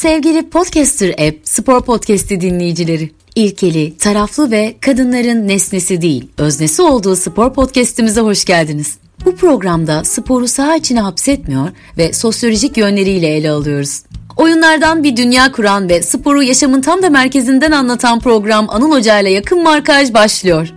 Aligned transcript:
Sevgili 0.00 0.50
Podcaster 0.50 1.10
App 1.10 1.38
spor 1.44 1.80
podcast'i 1.80 2.40
dinleyicileri. 2.40 3.10
İlkeli, 3.34 3.96
taraflı 3.98 4.50
ve 4.50 4.76
kadınların 4.80 5.48
nesnesi 5.48 6.02
değil, 6.02 6.28
öznesi 6.38 6.82
olduğu 6.82 7.16
spor 7.16 7.54
podcast'imize 7.54 8.20
hoş 8.20 8.44
geldiniz. 8.44 8.98
Bu 9.24 9.36
programda 9.36 10.04
sporu 10.04 10.48
saha 10.48 10.76
içine 10.76 11.00
hapsetmiyor 11.00 11.68
ve 11.98 12.12
sosyolojik 12.12 12.76
yönleriyle 12.76 13.26
ele 13.26 13.50
alıyoruz. 13.50 14.02
Oyunlardan 14.36 15.04
bir 15.04 15.16
dünya 15.16 15.52
kuran 15.52 15.88
ve 15.88 16.02
sporu 16.02 16.42
yaşamın 16.42 16.80
tam 16.80 17.02
da 17.02 17.10
merkezinden 17.10 17.72
anlatan 17.72 18.20
program 18.20 18.70
Anıl 18.70 18.92
Hoca 18.92 19.20
ile 19.20 19.30
yakın 19.30 19.62
markaj 19.62 20.14
başlıyor. 20.14 20.72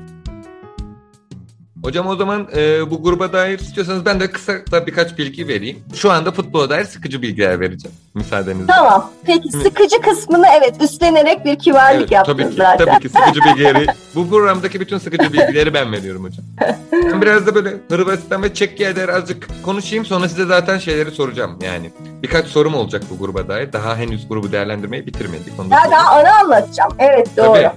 Hocam 1.83 2.07
o 2.07 2.15
zaman 2.15 2.47
e, 2.55 2.91
bu 2.91 3.03
gruba 3.03 3.33
dair 3.33 3.59
istiyorsanız 3.59 4.05
ben 4.05 4.19
de 4.19 4.31
kısa 4.31 4.53
da 4.71 4.87
birkaç 4.87 5.17
bilgi 5.17 5.47
vereyim. 5.47 5.79
Şu 5.95 6.11
anda 6.11 6.31
futbola 6.31 6.69
dair 6.69 6.85
sıkıcı 6.85 7.21
bilgiler 7.21 7.59
vereceğim 7.59 7.97
müsaadenizle. 8.13 8.67
Tamam. 8.67 9.11
Peki 9.25 9.51
sıkıcı 9.51 10.01
kısmını 10.01 10.45
evet 10.59 10.75
üstlenerek 10.81 11.45
bir 11.45 11.59
kibarlık 11.59 11.99
Evet, 12.01 12.11
yaptın 12.11 12.33
tabii 12.33 12.49
ki, 12.49 12.55
zaten. 12.57 12.85
tabii 12.85 12.99
ki 12.99 13.09
sıkıcı 13.09 13.39
bilgileri. 13.45 13.85
bu 14.15 14.29
programdaki 14.29 14.79
bütün 14.79 14.97
sıkıcı 14.97 15.33
bilgileri 15.33 15.73
ben 15.73 15.91
veriyorum 15.91 16.23
hocam. 16.23 16.45
Ben 16.91 17.21
biraz 17.21 17.47
da 17.47 17.55
böyle 17.55 17.73
Hırvatistan 17.89 18.43
ve 18.43 18.53
dair 18.95 19.09
azıcık 19.09 19.47
konuşayım. 19.65 20.05
Sonra 20.05 20.29
size 20.29 20.45
zaten 20.45 20.77
şeyleri 20.77 21.11
soracağım. 21.11 21.59
Yani 21.61 21.91
birkaç 22.23 22.45
sorum 22.47 22.75
olacak 22.75 23.03
bu 23.09 23.17
gruba 23.19 23.47
dair. 23.47 23.73
Daha 23.73 23.97
henüz 23.97 24.27
grubu 24.29 24.51
değerlendirmeyi 24.51 25.07
bitirmedik. 25.07 25.59
Onu 25.59 25.73
Ya 25.73 25.91
daha 25.91 26.19
ana 26.19 26.31
anlatacağım. 26.39 26.91
Evet 26.99 27.27
doğru. 27.37 27.53
Tabii. 27.53 27.71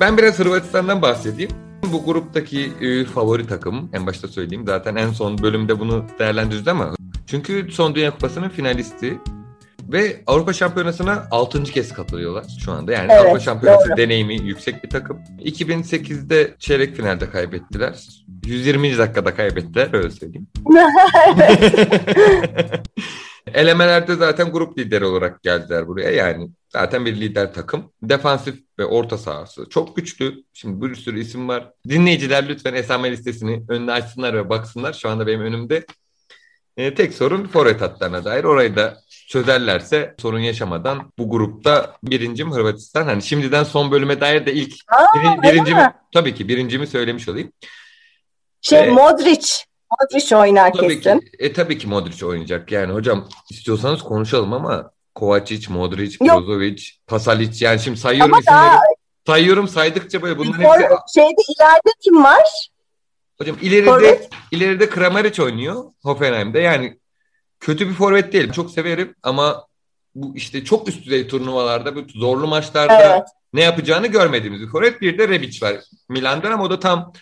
Ben 0.00 0.18
biraz 0.18 0.38
Hırvatistan'dan 0.38 1.02
bahsedeyim. 1.02 1.50
Bu 1.92 2.04
gruptaki 2.04 2.72
e, 2.80 3.04
favori 3.04 3.46
takım 3.46 3.90
en 3.92 4.06
başta 4.06 4.28
söyleyeyim. 4.28 4.64
Zaten 4.66 4.96
en 4.96 5.10
son 5.10 5.38
bölümde 5.38 5.80
bunu 5.80 6.04
değerlendireceğiz 6.18 6.68
ama 6.68 6.94
çünkü 7.26 7.68
son 7.72 7.94
Dünya 7.94 8.10
Kupası'nın 8.10 8.48
finalisti 8.48 9.18
ve 9.88 10.22
Avrupa 10.26 10.52
Şampiyonası'na 10.52 11.28
6. 11.30 11.62
kez 11.64 11.92
katılıyorlar 11.92 12.44
şu 12.64 12.72
anda. 12.72 12.92
Yani 12.92 13.08
Evet, 13.12 13.22
Avrupa 13.22 13.40
Şampiyonası 13.40 13.88
doğru. 13.88 13.96
deneyimi 13.96 14.34
yüksek 14.42 14.84
bir 14.84 14.90
takım. 14.90 15.18
2008'de 15.44 16.54
çeyrek 16.58 16.96
finalde 16.96 17.30
kaybettiler. 17.30 18.08
120. 18.46 18.98
dakikada 18.98 19.34
kaybettiler 19.34 19.94
öyle 19.94 20.10
söyleyeyim. 20.10 20.46
Elemelerde 23.54 24.14
zaten 24.14 24.52
grup 24.52 24.78
lideri 24.78 25.04
olarak 25.04 25.42
geldiler 25.42 25.86
buraya. 25.88 26.10
Yani 26.10 26.48
zaten 26.68 27.06
bir 27.06 27.16
lider 27.20 27.54
takım. 27.54 27.92
Defansif 28.02 28.54
ve 28.78 28.84
orta 28.84 29.18
sahası 29.18 29.66
çok 29.70 29.96
güçlü. 29.96 30.44
Şimdi 30.52 30.86
bir 30.90 30.94
sürü 30.94 31.20
isim 31.20 31.48
var. 31.48 31.70
Dinleyiciler 31.88 32.48
lütfen 32.48 32.74
esame 32.74 33.10
listesini 33.10 33.62
önüne 33.68 33.92
açsınlar 33.92 34.34
ve 34.34 34.48
baksınlar. 34.50 34.92
Şu 34.92 35.08
anda 35.08 35.26
benim 35.26 35.40
önümde. 35.40 35.86
Ee, 36.76 36.94
tek 36.94 37.14
sorun 37.14 37.46
forvet 37.46 37.80
hatlarına 37.80 38.24
dair. 38.24 38.44
Orayı 38.44 38.76
da 38.76 38.98
çözerlerse 39.28 40.14
sorun 40.18 40.38
yaşamadan 40.38 41.12
bu 41.18 41.30
grupta 41.30 41.96
birincim 42.02 42.52
Hırvatistan. 42.52 43.04
Hani 43.04 43.22
şimdiden 43.22 43.64
son 43.64 43.90
bölüme 43.90 44.20
dair 44.20 44.46
de 44.46 44.52
ilk 44.54 44.72
Aa, 44.88 45.18
birin- 45.18 45.42
birincimi 45.42 45.80
mi? 45.80 45.92
tabii 46.14 46.34
ki 46.34 46.48
birincimi 46.48 46.86
söylemiş 46.86 47.28
olayım. 47.28 47.52
Şey 48.60 48.78
Evet. 48.78 48.92
Modric. 48.92 49.52
Modric 49.90 50.36
oynar 50.36 50.72
Tabii 50.72 51.00
kesin. 51.00 51.18
ki. 51.20 51.30
E 51.38 51.52
tabii 51.52 51.78
ki 51.78 51.86
Modric 51.86 52.26
oynayacak. 52.26 52.72
Yani 52.72 52.92
hocam 52.92 53.28
istiyorsanız 53.50 54.02
konuşalım 54.02 54.52
ama 54.52 54.90
Kovacic, 55.14 55.72
Modric. 55.72 56.16
Brozovic, 56.20 56.82
Pasalic 57.06 57.64
yani 57.64 57.80
şimdi 57.80 57.98
sayıyorum 58.00 58.32
Ama 58.34 58.40
isimleri. 58.40 58.58
daha 58.60 58.80
Sayıyorum 59.26 59.68
saydıkça 59.68 60.22
böyle 60.22 60.38
bunların 60.38 60.62
Or- 60.64 60.82
hepsi 60.82 61.14
şeyde 61.14 61.42
ileride 61.56 61.90
kim 62.04 62.24
var? 62.24 62.68
hocam 63.38 63.56
ileride 63.62 63.90
Forvet. 63.90 64.28
ileride 64.52 64.88
Kramaric 64.88 65.42
oynuyor 65.42 65.84
Hoffenheim'de. 66.02 66.60
Yani 66.60 66.98
kötü 67.60 67.88
bir 67.88 67.94
forvet 67.94 68.32
değil. 68.32 68.52
Çok 68.52 68.70
severim 68.70 69.14
ama 69.22 69.66
bu 70.14 70.36
işte 70.36 70.64
çok 70.64 70.88
üst 70.88 71.04
düzey 71.04 71.28
turnuvalarda 71.28 71.96
bu 71.96 72.00
zorlu 72.14 72.46
maçlarda 72.46 73.02
Evet. 73.02 73.22
ne 73.52 73.62
yapacağını 73.62 74.06
görmediğimiz 74.06 74.60
bir 74.60 74.68
forvet. 74.68 75.00
Bir 75.00 75.18
de 75.18 75.28
Rebic 75.28 75.66
var 75.66 75.76
Milan'dan 76.08 76.52
ama 76.52 76.64
o 76.64 76.70
da 76.70 76.80
tam 76.80 77.12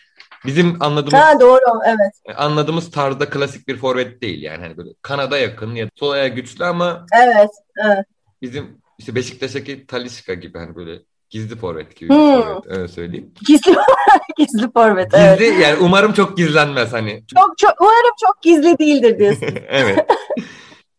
bizim 0.47 0.83
anladığımız 0.83 1.15
Ha 1.15 1.41
doğru 1.41 1.61
evet. 1.87 2.39
anladığımız 2.39 2.91
tarzda 2.91 3.31
klasik 3.31 3.69
bir 3.69 3.77
forvet 3.77 4.23
değil 4.23 4.43
yani 4.43 4.63
hani 4.63 4.77
böyle 4.77 4.91
kanada 5.03 5.39
yakın 5.39 5.75
ya 5.75 5.89
sol 5.97 6.11
ayağı 6.11 6.29
güçlü 6.29 6.65
ama 6.65 7.07
Evet. 7.25 7.51
evet. 7.85 8.07
bizim 8.43 8.81
işte 8.99 9.15
Beşiktaş'taki 9.15 9.87
Talisca 9.87 10.35
gibi 10.35 10.59
hani 10.59 10.77
böyle 10.77 11.03
gizli 11.31 11.57
forvet 11.57 11.97
gibi 11.97 12.09
Hmm. 12.15 12.43
forvet 12.43 12.67
öyle 12.67 12.89
söyleyeyim. 12.89 13.31
Gizli 13.47 13.77
gizli 14.39 14.73
forvet. 14.73 15.11
Gizli 15.13 15.25
Evet. 15.25 15.61
yani 15.63 15.77
umarım 15.81 16.13
çok 16.13 16.37
gizlenmez 16.37 16.93
hani. 16.93 17.25
Çok 17.35 17.59
çok 17.59 17.81
umarım 17.81 18.13
çok 18.27 18.43
gizli 18.43 18.79
değildir 18.79 19.19
diyorsun. 19.19 19.49
evet. 19.69 20.07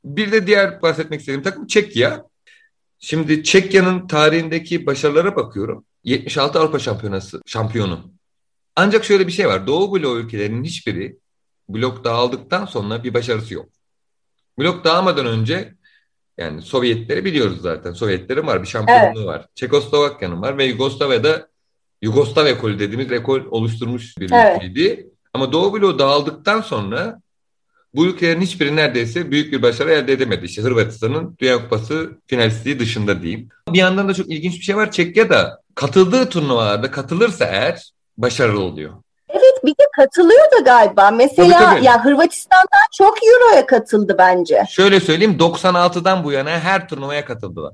Bir 0.05 0.31
de 0.31 0.47
diğer 0.47 0.81
bahsetmek 0.81 1.19
istediğim 1.19 1.43
takım 1.43 1.67
Çekya. 1.67 2.25
Şimdi 2.99 3.43
Çekya'nın 3.43 4.07
tarihindeki 4.07 4.85
başarılara 4.85 5.35
bakıyorum. 5.35 5.85
76 6.03 6.59
Avrupa 6.59 6.79
Şampiyonası 6.79 7.41
şampiyonu. 7.45 8.11
Ancak 8.79 9.05
şöyle 9.05 9.27
bir 9.27 9.31
şey 9.31 9.47
var. 9.47 9.67
Doğu 9.67 9.93
bloğu 9.95 10.17
ülkelerinin 10.17 10.63
hiçbiri 10.63 11.17
blok 11.69 12.03
dağıldıktan 12.03 12.65
sonra 12.65 13.03
bir 13.03 13.13
başarısı 13.13 13.53
yok. 13.53 13.69
Blok 14.59 14.83
dağılmadan 14.83 15.25
önce 15.25 15.73
yani 16.37 16.61
Sovyetleri 16.61 17.25
biliyoruz 17.25 17.61
zaten. 17.61 17.93
Sovyetlerin 17.93 18.47
var 18.47 18.61
bir 18.61 18.67
şampiyonluğu 18.67 19.25
var. 19.25 19.45
Çekoslovakya'nın 19.55 20.41
var 20.41 20.57
ve 20.57 20.65
Yugoslavya'da 20.65 21.47
Yugoslav 22.01 22.45
ekolü 22.45 22.79
dediğimiz 22.79 23.11
ekol 23.11 23.41
oluşturmuş 23.49 24.17
bir 24.17 24.31
Evet. 24.31 24.55
ülkeydi. 24.55 25.09
Ama 25.33 25.51
Doğu 25.51 25.73
bloğu 25.73 25.99
dağıldıktan 25.99 26.61
sonra 26.61 27.21
bu 27.93 28.05
ülkelerin 28.05 28.41
hiçbiri 28.41 28.75
neredeyse 28.75 29.31
büyük 29.31 29.53
bir 29.53 29.61
başarı 29.61 29.91
elde 29.91 30.13
edemedi. 30.13 30.45
İşte 30.45 30.61
Hırvatistan'ın 30.61 31.35
Dünya 31.39 31.61
Kupası 31.61 32.11
finalistliği 32.27 32.79
dışında 32.79 33.21
diyeyim. 33.21 33.49
Bir 33.69 33.79
yandan 33.79 34.09
da 34.09 34.13
çok 34.13 34.31
ilginç 34.31 34.55
bir 34.55 34.63
şey 34.63 34.75
var. 34.75 34.91
Çekya 34.91 35.29
da 35.29 35.61
katıldığı 35.75 36.29
turnuvalarda 36.29 36.91
katılırsa 36.91 37.45
eğer 37.45 37.91
başarılı 38.21 38.63
oluyor. 38.63 38.93
Evet 39.29 39.65
bir 39.65 39.71
de 39.71 39.83
katılıyor 39.95 40.51
da 40.57 40.59
galiba. 40.59 41.11
Mesela 41.11 41.59
Tabii, 41.59 41.75
tabii. 41.75 41.85
ya 41.85 42.05
Hırvatistan'dan 42.05 42.87
çok 42.97 43.17
Euro'ya 43.23 43.65
katıldı 43.65 44.15
bence. 44.17 44.63
Şöyle 44.69 44.99
söyleyeyim 44.99 45.37
96'dan 45.39 46.23
bu 46.23 46.31
yana 46.31 46.49
her 46.49 46.87
turnuvaya 46.87 47.25
katıldılar. 47.25 47.73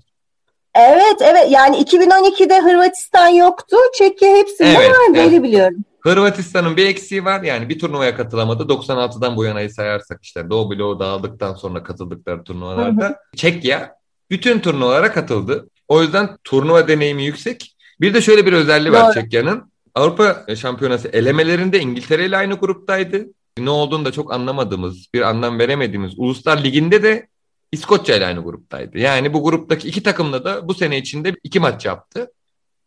Evet 0.76 1.16
evet 1.22 1.48
yani 1.50 1.78
2012'de 1.78 2.62
Hırvatistan 2.62 3.28
yoktu. 3.28 3.78
Çekya 3.98 4.30
hepsinde 4.36 4.70
Evet, 4.70 4.90
vardı 4.90 5.08
evet. 5.10 5.26
öyle 5.26 5.44
biliyorum. 5.44 5.78
Hırvatistan'ın 6.02 6.78
bir 6.78 6.86
eksiği 6.86 7.26
var 7.26 7.42
yani 7.42 7.70
bir 7.70 7.80
turnuvaya 7.80 8.16
katılamadı. 8.16 8.64
96'dan 8.64 9.36
bu 9.36 9.44
yanayı 9.44 9.70
sayarsak 9.70 10.20
işte 10.24 10.50
Doğu 10.50 10.72
bloğu 10.72 11.00
dağıldıktan 11.00 11.54
sonra 11.54 11.84
katıldıkları 11.84 12.44
turnuvalarda. 12.44 13.20
Çekya 13.36 13.96
bütün 14.30 14.60
turnuvalara 14.60 15.14
katıldı. 15.14 15.70
O 15.88 16.02
yüzden 16.02 16.38
turnuva 16.44 16.88
deneyimi 16.88 17.24
yüksek. 17.24 17.76
Bir 18.02 18.14
de 18.14 18.22
şöyle 18.22 18.46
bir 18.46 18.54
özelliği 18.54 18.94
var 18.94 19.06
Doğru. 19.06 19.14
Çekya'nın. 19.14 19.72
Avrupa 19.96 20.46
Şampiyonası 20.56 21.08
elemelerinde 21.08 21.80
İngiltere 21.80 22.26
ile 22.26 22.38
aynı 22.38 22.54
gruptaydı. 22.54 23.26
Ne 23.60 23.70
olduğunu 23.70 24.06
da 24.06 24.12
çok 24.12 24.34
anlamadığımız, 24.34 25.08
bir 25.14 25.22
anlam 25.22 25.60
veremediğimiz 25.60 26.14
Uluslar 26.18 26.64
Ligi'nde 26.64 27.04
de 27.04 27.28
İskoçya 27.72 28.16
ile 28.16 28.26
aynı 28.26 28.44
gruptaydı. 28.44 28.98
Yani 28.98 29.34
bu 29.34 29.44
gruptaki 29.44 29.88
iki 29.88 30.04
takımla 30.04 30.46
da 30.46 30.68
bu 30.68 30.74
sene 30.74 30.98
içinde 30.98 31.34
iki 31.44 31.60
maç 31.60 31.86
yaptı. 31.86 32.32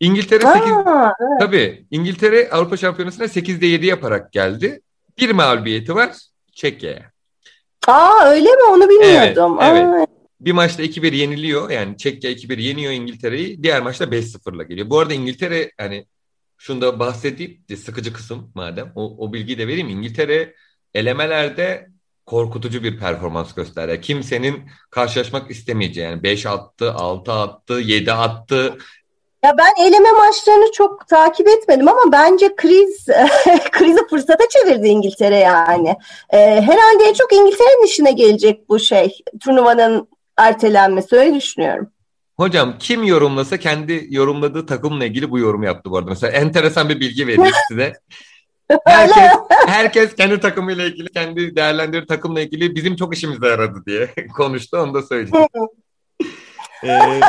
İngiltere 0.01 0.41
8, 0.43 0.73
Aa, 0.73 1.13
Tabii 1.41 1.87
İngiltere 1.91 2.51
Avrupa 2.51 2.77
Şampiyonası'na 2.77 3.25
8'de 3.27 3.67
7 3.67 3.87
yaparak 3.87 4.33
geldi. 4.33 4.81
Bir 5.19 5.31
mağlubiyeti 5.31 5.95
var 5.95 6.17
Çekya'ya. 6.53 7.11
aa 7.87 8.25
öyle 8.25 8.49
mi 8.51 8.63
onu 8.71 8.89
bilmiyordum. 8.89 9.59
Evet, 9.63 9.85
Aa, 10.03 10.07
Bir 10.41 10.53
maçta 10.53 10.83
2-1 10.83 11.15
yeniliyor. 11.15 11.71
Yani 11.71 11.97
Çekya 11.97 12.31
2-1 12.31 12.59
yeniyor 12.61 12.93
İngiltere'yi. 12.93 13.63
Diğer 13.63 13.83
maçta 13.83 14.05
5-0'la 14.05 14.63
geliyor. 14.63 14.91
Bu 14.91 14.99
arada 14.99 15.15
İngiltere 15.15 15.73
hani 15.79 16.07
şunu 16.59 16.81
da 16.81 17.01
bahsedeyim. 17.01 17.65
de 17.69 17.77
Sıkıcı 17.77 18.13
kısım 18.13 18.53
madem. 18.55 18.93
O, 18.95 19.27
o 19.27 19.33
bilgiyi 19.33 19.59
de 19.59 19.69
vereyim. 19.69 19.89
İngiltere 19.89 20.55
elemelerde 20.95 21.89
korkutucu 22.27 22.83
bir 22.83 22.99
performans 22.99 23.55
gösterdi. 23.55 24.01
Kimsenin 24.01 24.63
karşılaşmak 24.91 25.51
istemeyeceği. 25.51 26.07
Yani 26.07 26.23
5 26.23 26.47
attı, 26.47 26.93
6 26.93 27.33
attı, 27.33 27.75
7 27.75 28.13
attı. 28.13 28.79
Ya 29.45 29.55
ben 29.59 29.85
eleme 29.85 30.13
maçlarını 30.13 30.73
çok 30.73 31.09
takip 31.09 31.49
etmedim 31.49 31.89
ama 31.89 32.13
bence 32.13 32.57
kriz 32.57 33.07
krizi 33.73 34.07
fırsata 34.11 34.45
çevirdi 34.49 34.89
İngiltere 34.89 35.37
yani. 35.37 35.97
Ee, 36.31 36.39
herhalde 36.39 37.05
en 37.05 37.13
çok 37.13 37.33
İngiltere'nin 37.33 37.87
işine 37.87 38.13
gelecek 38.13 38.69
bu 38.69 38.79
şey 38.79 39.19
turnuvanın 39.41 40.09
ertelenmesi 40.37 41.17
öyle 41.17 41.35
düşünüyorum. 41.35 41.93
Hocam 42.39 42.79
kim 42.79 43.05
yorumlasa 43.05 43.57
kendi 43.57 44.07
yorumladığı 44.11 44.67
takımla 44.67 45.05
ilgili 45.05 45.31
bu 45.31 45.39
yorumu 45.39 45.65
yaptı 45.65 45.91
bu 45.91 45.97
arada. 45.99 46.11
Mesela 46.11 46.33
enteresan 46.33 46.89
bir 46.89 47.01
bilgi 47.01 47.27
vereyim 47.27 47.55
size. 47.69 47.93
Herkes, 48.85 49.33
herkes 49.67 50.15
kendi 50.15 50.41
takımıyla 50.41 50.85
ilgili, 50.85 51.09
kendi 51.09 51.57
değerlendirdiği 51.57 52.07
takımla 52.07 52.41
ilgili 52.41 52.75
bizim 52.75 52.97
çok 52.97 53.17
işimize 53.17 53.47
yaradı 53.47 53.83
diye 53.87 54.15
konuştu. 54.37 54.77
Onu 54.79 54.95
da 54.95 55.03
söyleyeyim. 55.03 55.49
Ee, 56.85 57.21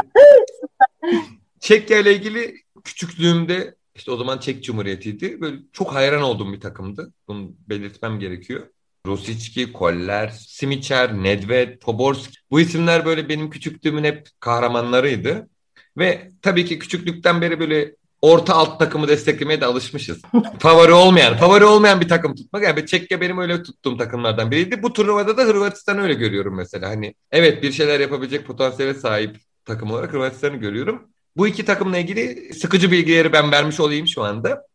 Çekya 1.59 1.99
ile 1.99 2.15
ilgili 2.15 2.55
küçüklüğümde 2.83 3.75
işte 3.95 4.11
o 4.11 4.17
zaman 4.17 4.37
Çek 4.37 4.63
Cumhuriyeti'ydi. 4.63 5.41
Böyle 5.41 5.57
çok 5.73 5.93
hayran 5.95 6.21
olduğum 6.21 6.53
bir 6.53 6.59
takımdı. 6.59 7.13
Bunu 7.27 7.51
belirtmem 7.69 8.19
gerekiyor. 8.19 8.67
Rosicki, 9.07 9.73
Koller, 9.73 10.29
Simicer, 10.29 11.23
Nedved, 11.23 11.79
Poborski. 11.79 12.37
Bu 12.51 12.59
isimler 12.59 13.05
böyle 13.05 13.29
benim 13.29 13.49
küçüklüğümün 13.49 14.03
hep 14.03 14.27
kahramanlarıydı. 14.39 15.49
Ve 15.97 16.29
tabii 16.41 16.65
ki 16.65 16.79
küçüklükten 16.79 17.41
beri 17.41 17.59
böyle 17.59 17.95
orta 18.21 18.55
alt 18.55 18.79
takımı 18.79 19.07
desteklemeye 19.07 19.61
de 19.61 19.65
alışmışız. 19.65 20.21
favori 20.59 20.91
olmayan, 20.91 21.37
favori 21.37 21.65
olmayan 21.65 22.01
bir 22.01 22.07
takım 22.07 22.35
tutmak. 22.35 22.63
Yani 22.63 22.85
Çekya 22.85 23.21
benim 23.21 23.37
öyle 23.37 23.63
tuttuğum 23.63 23.97
takımlardan 23.97 24.51
biriydi. 24.51 24.83
Bu 24.83 24.93
turnuvada 24.93 25.37
da 25.37 25.43
Hırvatistan 25.43 25.99
öyle 25.99 26.13
görüyorum 26.13 26.55
mesela. 26.55 26.89
Hani 26.89 27.13
evet 27.31 27.63
bir 27.63 27.71
şeyler 27.71 27.99
yapabilecek 27.99 28.45
potansiyele 28.45 28.93
sahip 28.93 29.37
takım 29.65 29.91
olarak 29.91 30.13
Hırvatistan'ı 30.13 30.57
görüyorum. 30.57 31.07
Bu 31.37 31.47
iki 31.47 31.65
takımla 31.65 31.97
ilgili 31.97 32.53
sıkıcı 32.53 32.91
bilgileri 32.91 33.33
ben 33.33 33.51
vermiş 33.51 33.79
olayım 33.79 34.07
şu 34.07 34.23
anda. 34.23 34.68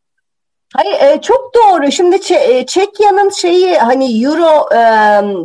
Hayır 0.77 1.01
e, 1.01 1.21
çok 1.21 1.51
doğru. 1.55 1.93
Şimdi 1.93 2.17
Ç- 2.17 2.67
Çekya'nın 2.67 3.31
şeyi 3.31 3.79
hani 3.79 4.25
Euro 4.25 4.69
e, 4.73 4.79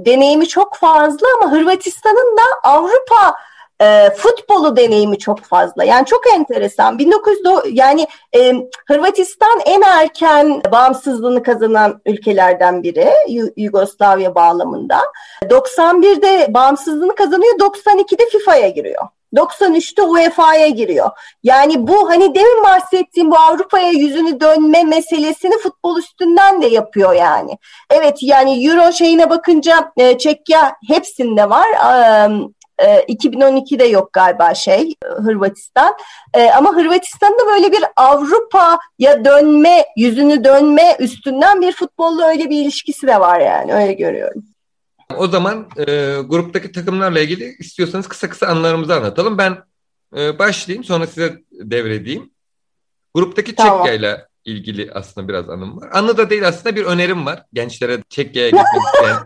deneyimi 0.06 0.48
çok 0.48 0.76
fazla 0.76 1.28
ama 1.42 1.52
Hırvatistan'ın 1.52 2.38
da 2.38 2.70
Avrupa 2.70 3.36
e, 3.82 4.10
futbolu 4.10 4.76
deneyimi 4.76 5.18
çok 5.20 5.40
fazla. 5.42 5.84
Yani 5.84 6.06
çok 6.06 6.22
enteresan. 6.34 7.00
1900 7.00 7.40
yani 7.72 8.08
e, 8.36 8.54
Hırvatistan 8.88 9.60
en 9.66 9.82
erken 9.82 10.62
bağımsızlığını 10.72 11.44
kazanan 11.44 12.02
ülkelerden 12.06 12.84
biri 12.84 13.10
y- 13.28 13.54
Yugoslavya 13.58 14.36
bağlamında. 14.36 15.00
91'de 15.50 16.54
bağımsızlığını 16.54 17.16
kazanıyor, 17.16 17.60
92'de 17.60 18.26
FIFA'ya 18.30 18.70
giriyor. 18.70 19.08
93'te 19.36 20.02
UEFA'ya 20.02 20.68
giriyor. 20.68 21.10
Yani 21.44 21.88
bu 21.88 22.10
hani 22.10 22.36
demin 22.36 22.64
bahsettiğim 22.64 23.32
bu 23.32 23.38
Avrupa'ya 23.38 23.90
yüzünü 23.90 24.40
dönme 24.40 24.84
meselesini 24.84 25.58
futbol 25.58 25.98
üstünden 25.98 26.62
de 26.62 26.68
yapıyor 26.68 27.14
yani. 27.14 27.58
Evet 27.90 28.18
yani 28.22 28.68
Euro 28.68 28.92
şeyine 28.92 29.30
bakınca 29.30 29.92
e, 29.98 30.18
Çekya 30.18 30.76
hepsinde 30.88 31.50
var. 31.50 31.68
E, 32.80 33.06
2012'de 33.10 33.84
yok 33.84 34.14
galiba 34.14 34.54
şey 34.54 34.96
Hırvatistan. 35.06 35.94
E, 36.34 36.52
ama 36.52 36.76
Hırvatistan'da 36.76 37.46
böyle 37.46 37.72
bir 37.72 37.84
Avrupa'ya 37.96 39.26
dönme, 39.26 39.86
yüzünü 39.98 40.44
dönme 40.44 40.96
üstünden 41.00 41.62
bir 41.62 41.72
futbolla 41.72 42.28
öyle 42.28 42.50
bir 42.50 42.62
ilişkisi 42.62 43.08
de 43.08 43.20
var 43.20 43.40
yani 43.40 43.74
öyle 43.74 43.94
görüyorum. 43.94 44.44
O 45.16 45.28
zaman 45.28 45.70
e, 45.78 45.84
gruptaki 46.26 46.72
takımlarla 46.72 47.20
ilgili 47.20 47.56
istiyorsanız 47.60 48.08
kısa 48.08 48.30
kısa 48.30 48.48
anılarımızı 48.48 48.96
anlatalım. 48.96 49.38
Ben 49.38 49.64
e, 50.18 50.40
başlayayım 50.40 50.84
sonra 50.84 51.08
size 51.08 51.44
devredeyim. 51.52 52.30
Gruptaki 53.14 53.56
tamam. 53.56 53.86
Çekya 53.86 53.94
ile 53.94 54.26
ilgili 54.46 54.92
aslında 54.94 55.28
biraz 55.28 55.50
anım 55.50 55.82
var. 55.82 55.90
Anı 55.94 56.18
da 56.18 56.30
değil 56.30 56.48
aslında 56.48 56.76
bir 56.76 56.86
önerim 56.86 57.26
var. 57.26 57.44
Gençlere 57.54 58.04
Çekya'ya 58.10 58.50
gitmek 58.50 58.84
isteyen 58.94 59.24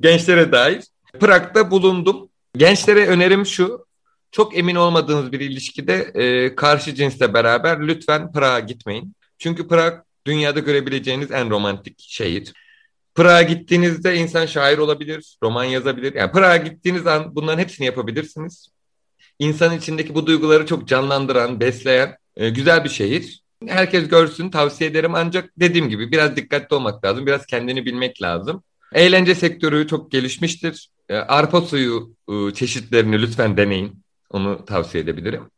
gençlere 0.00 0.52
dair. 0.52 0.84
Prag'da 1.20 1.70
bulundum. 1.70 2.28
Gençlere 2.56 3.06
önerim 3.06 3.46
şu. 3.46 3.86
Çok 4.32 4.58
emin 4.58 4.74
olmadığınız 4.74 5.32
bir 5.32 5.40
ilişkide 5.40 5.94
e, 6.14 6.54
karşı 6.54 6.94
cinsle 6.94 7.34
beraber 7.34 7.88
lütfen 7.88 8.32
Prag'a 8.32 8.60
gitmeyin. 8.60 9.14
Çünkü 9.38 9.68
Prag 9.68 9.94
dünyada 10.26 10.60
görebileceğiniz 10.60 11.30
en 11.30 11.50
romantik 11.50 11.94
şehir. 11.98 12.52
Prag'a 13.14 13.42
gittiğinizde 13.42 14.16
insan 14.16 14.46
şair 14.46 14.78
olabilir, 14.78 15.36
roman 15.42 15.64
yazabilir. 15.64 16.14
Yani 16.14 16.32
Prag'a 16.32 16.56
gittiğiniz 16.56 17.06
an 17.06 17.36
bunların 17.36 17.58
hepsini 17.58 17.86
yapabilirsiniz. 17.86 18.68
İnsan 19.38 19.78
içindeki 19.78 20.14
bu 20.14 20.26
duyguları 20.26 20.66
çok 20.66 20.88
canlandıran, 20.88 21.60
besleyen 21.60 22.16
e, 22.36 22.50
güzel 22.50 22.84
bir 22.84 22.88
şehir. 22.88 23.42
Herkes 23.66 24.08
görsün 24.08 24.50
tavsiye 24.50 24.90
ederim 24.90 25.14
ancak 25.14 25.50
dediğim 25.56 25.88
gibi 25.88 26.12
biraz 26.12 26.36
dikkatli 26.36 26.76
olmak 26.76 27.04
lazım. 27.04 27.26
Biraz 27.26 27.46
kendini 27.46 27.86
bilmek 27.86 28.22
lazım. 28.22 28.62
Eğlence 28.92 29.34
sektörü 29.34 29.88
çok 29.88 30.10
gelişmiştir. 30.10 30.88
E, 31.08 31.16
arpa 31.16 31.60
suyu 31.60 32.14
e, 32.28 32.54
çeşitlerini 32.54 33.22
lütfen 33.22 33.56
deneyin. 33.56 34.04
Onu 34.30 34.64
tavsiye 34.64 35.04
edebilirim. 35.04 35.50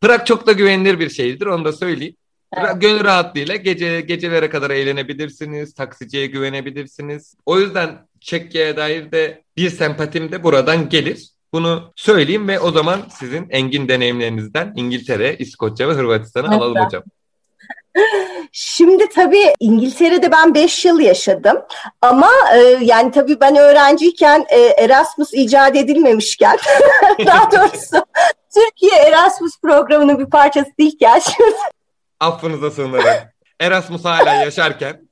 Prag 0.00 0.26
çok 0.26 0.46
da 0.46 0.52
güvenilir 0.52 1.00
bir 1.00 1.10
şehirdir 1.10 1.46
onu 1.46 1.64
da 1.64 1.72
söyleyeyim. 1.72 2.16
Evet. 2.56 2.80
Gönül 2.80 3.04
rahatlığıyla 3.04 3.56
gece 3.56 4.00
gecelere 4.00 4.50
kadar 4.50 4.70
eğlenebilirsiniz, 4.70 5.74
taksiciye 5.74 6.26
güvenebilirsiniz. 6.26 7.34
O 7.46 7.58
yüzden 7.58 8.06
Çekya'ya 8.20 8.76
dair 8.76 9.12
de 9.12 9.42
bir 9.56 9.70
sempatim 9.70 10.32
de 10.32 10.42
buradan 10.42 10.88
gelir. 10.88 11.30
Bunu 11.52 11.92
söyleyeyim 11.96 12.48
ve 12.48 12.60
o 12.60 12.70
zaman 12.70 13.00
sizin 13.18 13.46
engin 13.50 13.88
deneyimlerinizden 13.88 14.72
İngiltere, 14.76 15.36
İskoçya 15.36 15.88
ve 15.88 15.92
Hırvatistan'ı 15.92 16.46
evet. 16.46 16.56
alalım 16.56 16.84
hocam. 16.84 17.02
Şimdi 18.52 19.08
tabii 19.08 19.54
İngiltere'de 19.60 20.32
ben 20.32 20.54
5 20.54 20.84
yıl 20.84 21.00
yaşadım 21.00 21.58
ama 22.02 22.30
e, 22.54 22.58
yani 22.80 23.10
tabii 23.10 23.40
ben 23.40 23.56
öğrenciyken 23.56 24.46
e, 24.48 24.60
Erasmus 24.60 25.34
icat 25.34 25.76
edilmemişken 25.76 26.56
daha 27.26 27.50
doğrusu 27.52 28.06
Türkiye 28.54 29.00
Erasmus 29.00 29.60
programının 29.62 30.18
bir 30.18 30.30
parçası 30.30 30.70
değilken 30.78 31.20
affınıza 32.20 32.70
sığınarak. 32.70 33.34
Erasmus 33.60 34.04
hala 34.04 34.34
yaşarken. 34.34 35.06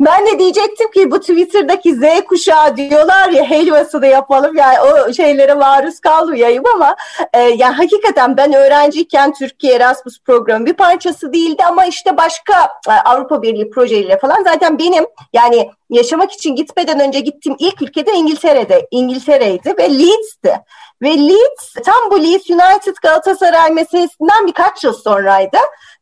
Ben 0.00 0.26
de 0.26 0.38
diyecektim 0.38 0.90
ki 0.90 1.10
bu 1.10 1.20
Twitter'daki 1.20 1.94
Z 1.94 2.02
kuşağı 2.28 2.76
diyorlar 2.76 3.28
ya 3.28 3.44
helvası 3.44 4.02
da 4.02 4.06
yapalım 4.06 4.56
yani 4.56 4.76
o 4.80 5.12
şeylere 5.12 5.54
maruz 5.54 6.00
kalmayayım 6.00 6.64
ama 6.74 6.96
e, 7.34 7.40
yani 7.40 7.74
hakikaten 7.74 8.36
ben 8.36 8.52
öğrenciyken 8.52 9.32
Türkiye 9.32 9.74
Erasmus 9.74 10.20
programı 10.20 10.66
bir 10.66 10.72
parçası 10.72 11.32
değildi 11.32 11.62
ama 11.68 11.84
işte 11.84 12.16
başka 12.16 12.72
e, 12.88 12.92
Avrupa 12.92 13.42
Birliği 13.42 13.70
projeleriyle 13.70 14.18
falan 14.18 14.44
zaten 14.44 14.78
benim 14.78 15.06
yani 15.32 15.70
yaşamak 15.90 16.32
için 16.32 16.56
gitmeden 16.56 17.00
önce 17.00 17.20
gittiğim 17.20 17.56
ilk 17.58 17.82
ülkede 17.82 18.12
İngiltere'de 18.12 18.88
İngiltere'ydi 18.90 19.74
ve 19.78 19.98
Leeds'ti. 19.98 20.60
Ve 21.02 21.18
Leeds 21.18 21.72
tam 21.84 22.10
bu 22.10 22.22
Leeds 22.22 22.50
United 22.50 22.96
Galatasaray 23.02 23.70
meselesinden 23.70 24.46
birkaç 24.46 24.84
yıl 24.84 24.92
sonraydı. 24.92 25.58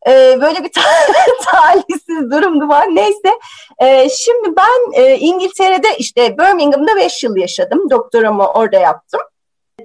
Ee, 0.06 0.38
böyle 0.40 0.64
bir 0.64 0.70
talihsiz 1.44 2.30
durumdu 2.30 2.68
var. 2.68 2.86
Neyse 2.92 3.38
ee, 3.82 4.08
şimdi 4.08 4.56
ben 4.56 5.02
e, 5.02 5.16
İngiltere'de 5.16 5.88
işte 5.98 6.38
Birmingham'da 6.38 6.96
5 6.96 7.24
yıl 7.24 7.36
yaşadım. 7.36 7.90
Doktoramı 7.90 8.46
orada 8.46 8.76
yaptım. 8.76 9.20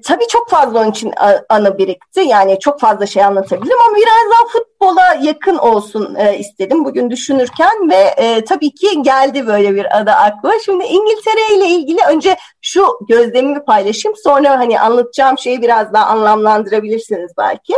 Tabii 0.03 0.27
çok 0.27 0.49
fazla 0.49 0.79
onun 0.79 0.91
için 0.91 1.13
anı 1.49 1.77
birikti. 1.77 2.19
Yani 2.19 2.59
çok 2.59 2.79
fazla 2.79 3.05
şey 3.05 3.23
anlatabilirim 3.23 3.77
ama 3.87 3.97
biraz 3.97 4.31
daha 4.31 4.47
futbola 4.47 5.27
yakın 5.27 5.57
olsun 5.57 6.15
e, 6.15 6.37
istedim 6.37 6.85
bugün 6.85 7.09
düşünürken 7.09 7.89
ve 7.89 7.95
e, 7.95 8.43
tabii 8.45 8.71
ki 8.71 9.01
geldi 9.01 9.47
böyle 9.47 9.75
bir 9.75 9.99
adı 9.99 10.11
aklıma. 10.11 10.53
Şimdi 10.65 10.83
İngiltere 10.85 11.55
ile 11.55 11.67
ilgili 11.67 11.99
önce 12.09 12.37
şu 12.61 12.99
gözlemimi 13.09 13.65
paylaşayım. 13.65 14.17
Sonra 14.23 14.59
hani 14.59 14.79
anlatacağım 14.79 15.37
şeyi 15.37 15.61
biraz 15.61 15.93
daha 15.93 16.05
anlamlandırabilirsiniz 16.05 17.31
belki. 17.37 17.73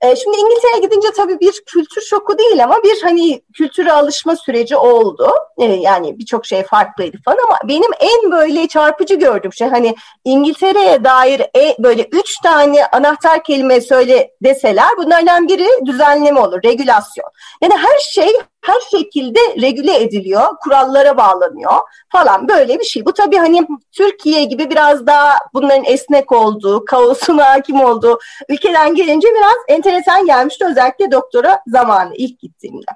E, 0.00 0.16
şimdi 0.16 0.36
İngiltere'ye 0.36 0.80
gidince 0.80 1.08
tabii 1.16 1.40
bir 1.40 1.62
kültür 1.66 2.02
şoku 2.02 2.38
değil 2.38 2.64
ama 2.64 2.82
bir 2.82 3.02
hani 3.02 3.42
kültüre 3.54 3.92
alışma 3.92 4.36
süreci 4.36 4.76
oldu. 4.76 5.30
E, 5.58 5.64
yani 5.64 6.18
birçok 6.18 6.46
şey 6.46 6.62
farklıydı 6.62 7.16
falan 7.24 7.38
ama 7.46 7.58
benim 7.64 7.90
en 8.00 8.30
böyle 8.30 8.68
çarpıcı 8.68 9.14
gördüğüm 9.14 9.52
şey 9.52 9.68
hani 9.68 9.94
İngiltere'ye 10.24 11.04
dair 11.04 11.40
e, 11.40 11.76
böyle 11.78 12.08
üç 12.12 12.40
tane 12.42 12.86
anahtar 12.86 13.44
kelime 13.44 13.80
söyle 13.80 14.30
deseler 14.42 14.88
bunlardan 14.98 15.48
biri 15.48 15.68
düzenleme 15.86 16.40
olur, 16.40 16.60
regülasyon. 16.64 17.30
Yani 17.62 17.74
her 17.76 17.98
şey 17.98 18.32
her 18.62 18.80
şekilde 18.80 19.38
regüle 19.62 20.02
ediliyor, 20.02 20.56
kurallara 20.62 21.16
bağlanıyor 21.16 21.72
falan 22.08 22.48
böyle 22.48 22.78
bir 22.78 22.84
şey. 22.84 23.06
Bu 23.06 23.12
tabii 23.12 23.36
hani 23.36 23.66
Türkiye 23.92 24.44
gibi 24.44 24.70
biraz 24.70 25.06
daha 25.06 25.38
bunların 25.54 25.84
esnek 25.84 26.32
olduğu, 26.32 26.84
kaosun 26.84 27.38
hakim 27.38 27.80
olduğu 27.80 28.18
ülkeden 28.48 28.94
gelince 28.94 29.28
biraz 29.34 29.56
enteresan 29.68 30.26
gelmişti 30.26 30.64
özellikle 30.70 31.10
doktora 31.10 31.60
zamanı 31.66 32.14
ilk 32.14 32.40
gittiğimde. 32.40 32.86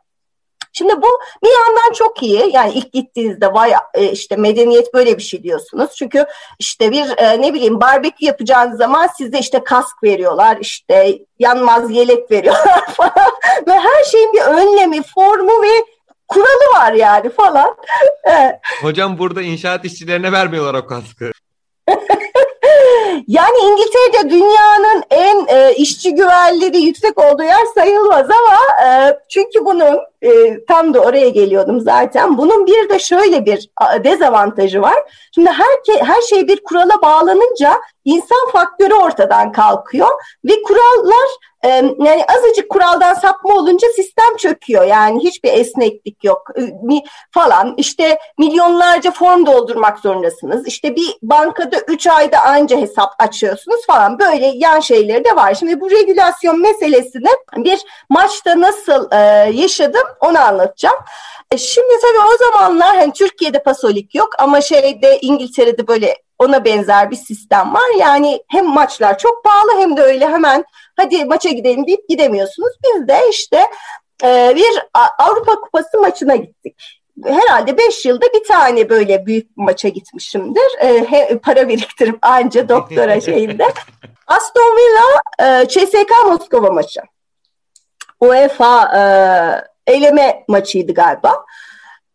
Şimdi 0.73 0.97
bu 0.97 1.07
bir 1.45 1.51
yandan 1.51 1.93
çok 1.93 2.23
iyi. 2.23 2.51
Yani 2.53 2.73
ilk 2.75 2.93
gittiğinizde 2.93 3.53
vay 3.53 3.73
e, 3.95 4.11
işte 4.13 4.37
medeniyet 4.37 4.95
böyle 4.95 5.19
bir 5.19 5.23
şey 5.23 5.43
diyorsunuz. 5.43 5.91
Çünkü 5.97 6.25
işte 6.59 6.91
bir 6.91 7.19
e, 7.19 7.43
ne 7.43 7.55
bileyim 7.55 7.81
barbekü 7.81 8.25
yapacağınız 8.25 8.79
zaman 8.79 9.09
size 9.19 9.39
işte 9.39 9.65
kask 9.65 10.03
veriyorlar. 10.03 10.59
işte 10.61 11.19
yanmaz 11.39 11.91
yelek 11.91 12.31
veriyorlar 12.31 12.87
falan. 12.97 13.33
Ve 13.67 13.73
her 13.73 14.05
şeyin 14.11 14.33
bir 14.33 14.41
önlemi, 14.41 15.03
formu 15.03 15.63
ve 15.63 15.85
kuralı 16.29 16.75
var 16.77 16.93
yani 16.93 17.31
falan. 17.31 17.77
Hocam 18.83 19.19
burada 19.19 19.43
inşaat 19.43 19.85
işçilerine 19.85 20.33
vermiyorlar 20.33 20.75
o 20.75 20.87
kaskı. 20.87 21.31
Yani 23.27 23.59
İngiltere'de 23.63 24.31
dünyanın 24.31 25.03
en 25.11 25.47
e, 25.47 25.75
işçi 25.75 26.15
güvenliği 26.15 26.87
yüksek 26.87 27.19
olduğu 27.19 27.43
yer 27.43 27.67
sayılmaz 27.75 28.27
ama 28.31 28.87
e, 28.87 29.19
çünkü 29.29 29.65
bunun 29.65 30.01
e, 30.23 30.65
tam 30.65 30.95
da 30.95 31.01
oraya 31.01 31.29
geliyordum 31.29 31.81
zaten. 31.81 32.39
Bunun 32.39 32.67
bir 32.67 32.89
de 32.89 32.99
şöyle 32.99 33.47
bir 33.47 33.71
dezavantajı 34.05 34.83
var. 34.83 34.97
Şimdi 35.35 35.51
her 35.51 35.97
her 36.05 36.21
şey 36.21 36.49
bir 36.49 36.65
kurala 36.65 37.03
bağlanınca 37.03 37.81
insan 38.05 38.51
faktörü 38.53 38.95
ortadan 38.95 39.53
kalkıyor 39.53 40.09
ve 40.45 40.63
kurallar 40.63 41.29
yani 41.69 42.25
azıcık 42.37 42.71
kuraldan 42.71 43.15
sapma 43.15 43.55
olunca 43.55 43.89
sistem 43.89 44.37
çöküyor. 44.39 44.85
Yani 44.85 45.25
hiçbir 45.25 45.53
esneklik 45.53 46.25
yok 46.25 46.51
falan. 47.31 47.75
İşte 47.77 48.19
milyonlarca 48.39 49.11
form 49.11 49.47
doldurmak 49.47 49.99
zorundasınız. 49.99 50.67
İşte 50.67 50.97
bir 50.97 51.17
bankada 51.23 51.77
3 51.89 52.07
ayda 52.07 52.41
anca 52.41 52.77
hesap 52.77 53.13
açıyorsunuz 53.19 53.87
falan. 53.87 54.19
Böyle 54.19 54.47
yan 54.47 54.81
şeyleri 54.81 55.25
de 55.25 55.37
var. 55.37 55.55
Şimdi 55.55 55.81
bu 55.81 55.91
regülasyon 55.91 56.61
meselesini 56.61 57.31
bir 57.57 57.81
maçta 58.09 58.61
nasıl 58.61 59.09
e, 59.13 59.17
yaşadım 59.53 60.09
onu 60.21 60.39
anlatacağım. 60.39 60.97
E, 61.53 61.59
şimdi 61.59 61.95
tabii 62.03 62.27
o 62.35 62.37
zamanlar 62.39 62.97
hani 62.97 63.13
Türkiye'de 63.13 63.63
pasolik 63.63 64.15
yok 64.15 64.29
ama 64.39 64.61
şeyde 64.61 65.19
İngiltere'de 65.21 65.87
böyle 65.87 66.17
ona 66.39 66.65
benzer 66.65 67.11
bir 67.11 67.17
sistem 67.17 67.75
var. 67.75 67.99
Yani 67.99 68.43
hem 68.49 68.67
maçlar 68.67 69.19
çok 69.19 69.45
pahalı 69.45 69.81
hem 69.81 69.97
de 69.97 70.03
öyle 70.03 70.29
hemen 70.29 70.65
hadi 70.97 71.25
maça 71.25 71.49
gidelim 71.49 71.87
deyip 71.87 72.09
gidemiyorsunuz. 72.09 72.73
Biz 72.85 73.09
de 73.09 73.19
işte 73.31 73.67
e, 74.25 74.53
bir 74.57 74.83
Avrupa 75.19 75.61
Kupası 75.61 76.01
maçına 76.01 76.37
gittik. 76.37 77.03
Herhalde 77.25 77.79
beş 77.79 78.05
yılda 78.07 78.27
bir 78.35 78.45
tane 78.45 78.89
böyle 78.89 79.27
büyük 79.27 79.57
maça 79.57 79.89
gitmişimdir. 79.89 80.79
E, 80.81 81.11
he, 81.11 81.39
para 81.39 81.69
biriktirip 81.69 82.19
anca 82.23 82.69
doktora 82.69 83.21
şeyinde. 83.21 83.69
Aston 84.27 84.77
Villa 84.77 85.21
e, 85.63 85.69
CSK 85.69 86.11
Moskova 86.27 86.71
maçı. 86.71 87.01
UEFA 88.21 88.99
e, 89.87 89.93
eleme 89.93 90.45
maçıydı 90.49 90.95
galiba. 90.95 91.45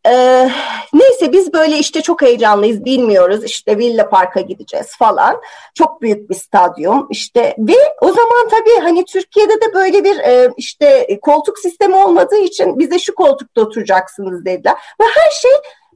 Ee, 0.08 0.50
neyse 0.94 1.32
biz 1.32 1.54
böyle 1.54 1.78
işte 1.78 2.02
çok 2.02 2.22
heyecanlıyız 2.22 2.86
bilmiyoruz 2.86 3.44
işte 3.44 3.78
Villa 3.78 4.10
Park'a 4.10 4.42
gideceğiz 4.42 4.98
falan. 4.98 5.42
Çok 5.76 6.02
büyük 6.02 6.30
bir 6.30 6.36
stadyum 6.36 7.08
işte. 7.10 7.56
Ve 7.60 7.76
o 8.02 8.08
zaman 8.08 8.50
tabii 8.50 8.80
hani 8.84 9.06
Türkiye'de 9.06 9.62
de 9.62 9.74
böyle 9.74 10.04
bir 10.04 10.20
e, 10.20 10.52
işte 10.58 11.20
koltuk 11.22 11.60
sistemi 11.60 11.96
olmadığı 11.96 12.38
için 12.38 12.80
bize 12.80 13.00
şu 13.00 13.16
koltukta 13.16 13.62
oturacaksınız 13.62 14.46
dediler. 14.46 14.74
Ve 15.02 15.06
her 15.06 15.32
şey 15.32 15.52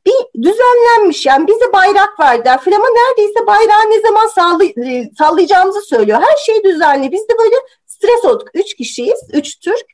bir 0.06 0.44
düzenlenmiş. 0.44 1.26
Yani 1.26 1.48
bize 1.48 1.74
bayrak 1.74 2.20
verdiler. 2.20 2.60
Flama 2.60 2.88
neredeyse 2.90 3.48
bayrağı 3.48 3.90
ne 3.90 4.02
zaman 4.02 4.28
sallay 4.28 4.68
e, 4.68 5.10
sallayacağımızı 5.18 5.82
söylüyor. 5.82 6.22
Her 6.22 6.38
şey 6.38 6.64
düzenli. 6.64 7.12
Biz 7.12 7.30
de 7.30 7.38
böyle 7.40 7.56
stres 7.86 8.26
olduk. 8.26 8.48
Üç 8.54 8.76
kişiyiz. 8.76 9.20
Üç 9.34 9.60
Türk. 9.60 9.86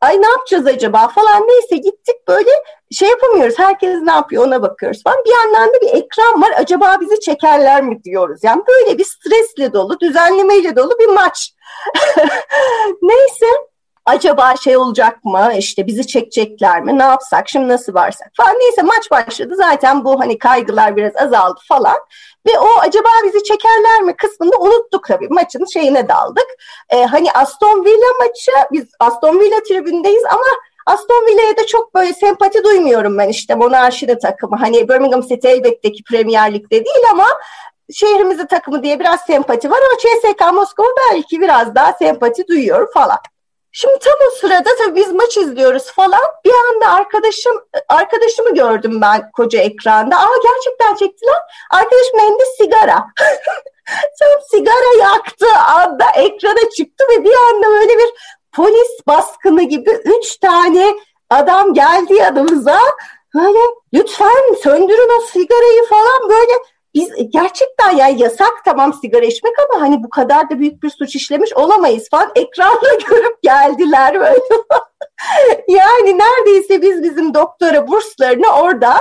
Ay 0.00 0.22
ne 0.22 0.26
yapacağız 0.26 0.66
acaba 0.66 1.08
falan. 1.08 1.48
Neyse 1.48 1.76
gittik 1.76 2.28
böyle 2.28 2.50
şey 2.90 3.08
yapamıyoruz. 3.08 3.58
Herkes 3.58 4.00
ne 4.02 4.12
yapıyor 4.12 4.46
ona 4.46 4.62
bakıyoruz 4.62 5.02
falan. 5.02 5.18
Bir 5.24 5.32
yandan 5.32 5.68
da 5.68 5.80
bir 5.80 5.94
ekran 5.94 6.42
var. 6.42 6.50
Acaba 6.56 6.96
bizi 7.00 7.20
çekerler 7.20 7.82
mi 7.82 8.04
diyoruz. 8.04 8.40
Yani 8.44 8.62
böyle 8.68 8.98
bir 8.98 9.04
stresle 9.04 9.72
dolu, 9.72 10.00
düzenlemeyle 10.00 10.76
dolu 10.76 10.98
bir 10.98 11.08
maç. 11.08 11.54
neyse 13.02 13.46
acaba 14.06 14.56
şey 14.56 14.76
olacak 14.76 15.24
mı 15.24 15.52
işte 15.58 15.86
bizi 15.86 16.06
çekecekler 16.06 16.82
mi 16.82 16.98
ne 16.98 17.02
yapsak 17.02 17.48
şimdi 17.48 17.68
nasıl 17.68 17.94
varsak 17.94 18.30
falan 18.36 18.54
neyse 18.54 18.82
maç 18.82 19.10
başladı 19.10 19.54
zaten 19.56 20.04
bu 20.04 20.20
hani 20.20 20.38
kaygılar 20.38 20.96
biraz 20.96 21.16
azaldı 21.16 21.60
falan 21.68 21.96
ve 22.46 22.58
o 22.58 22.68
acaba 22.80 23.08
bizi 23.24 23.42
çekerler 23.42 24.02
mi 24.02 24.16
kısmını 24.16 24.58
unuttuk 24.58 25.04
tabii 25.08 25.28
maçın 25.28 25.64
şeyine 25.72 26.08
daldık 26.08 26.46
ee, 26.90 27.04
hani 27.04 27.32
Aston 27.32 27.84
Villa 27.84 28.08
maçı 28.18 28.52
biz 28.72 28.84
Aston 29.00 29.40
Villa 29.40 29.62
tribündeyiz 29.68 30.24
ama 30.24 30.46
Aston 30.86 31.26
Villa'ya 31.26 31.56
da 31.56 31.66
çok 31.66 31.94
böyle 31.94 32.12
sempati 32.12 32.64
duymuyorum 32.64 33.18
ben 33.18 33.28
işte 33.28 33.54
monarşide 33.54 34.18
takımı. 34.18 34.56
Hani 34.56 34.88
Birmingham 34.88 35.22
City 35.22 35.48
elbette 35.48 35.92
ki 35.92 36.02
Premier 36.10 36.54
Lig'de 36.54 36.84
değil 36.84 37.04
ama 37.12 37.26
şehrimizin 37.94 38.46
takımı 38.46 38.82
diye 38.82 39.00
biraz 39.00 39.20
sempati 39.20 39.70
var 39.70 39.78
ama 39.78 39.98
CSK 39.98 40.52
Moskova 40.54 40.88
belki 41.10 41.40
biraz 41.40 41.74
daha 41.74 41.92
sempati 41.92 42.48
duyuyorum 42.48 42.88
falan. 42.94 43.18
Şimdi 43.72 43.98
tam 43.98 44.14
o 44.28 44.30
sırada 44.30 44.70
tabii 44.78 44.96
biz 44.96 45.12
maç 45.12 45.36
izliyoruz 45.36 45.92
falan. 45.92 46.20
Bir 46.44 46.52
anda 46.52 46.92
arkadaşım 46.92 47.64
arkadaşımı 47.88 48.54
gördüm 48.54 49.00
ben 49.00 49.30
koca 49.30 49.60
ekranda. 49.60 50.16
Aa 50.16 50.36
gerçekten 50.42 50.94
çektiler. 50.94 51.36
Arkadaşım 51.70 52.18
elinde 52.20 52.44
sigara. 52.58 52.94
tam 54.18 54.42
sigara 54.50 55.10
yaktı 55.10 55.46
anda 55.66 56.04
ekrana 56.16 56.70
çıktı 56.76 57.04
ve 57.10 57.24
bir 57.24 57.34
anda 57.34 57.66
böyle 57.66 57.98
bir 57.98 58.10
polis 58.52 59.06
baskını 59.06 59.62
gibi 59.62 59.90
üç 59.90 60.36
tane 60.36 60.94
adam 61.30 61.74
geldi 61.74 62.14
yanımıza. 62.14 62.78
Böyle 63.34 63.58
lütfen 63.94 64.54
söndürün 64.62 65.18
o 65.18 65.26
sigarayı 65.26 65.84
falan 65.88 66.28
böyle 66.28 66.52
biz 66.94 67.08
gerçekten 67.32 67.90
yani 67.96 68.22
yasak 68.22 68.64
tamam 68.64 68.92
sigara 68.92 69.24
içmek 69.24 69.52
ama 69.58 69.82
hani 69.82 70.02
bu 70.02 70.10
kadar 70.10 70.50
da 70.50 70.58
büyük 70.58 70.82
bir 70.82 70.90
suç 70.90 71.16
işlemiş 71.16 71.52
olamayız 71.52 72.08
falan 72.10 72.30
ekranda 72.34 72.94
görüp 73.08 73.42
geldiler 73.42 74.20
böyle. 74.20 74.40
yani 75.68 76.18
neredeyse 76.18 76.82
biz 76.82 77.02
bizim 77.02 77.34
doktora 77.34 77.88
burslarını 77.88 78.52
orada 78.52 78.96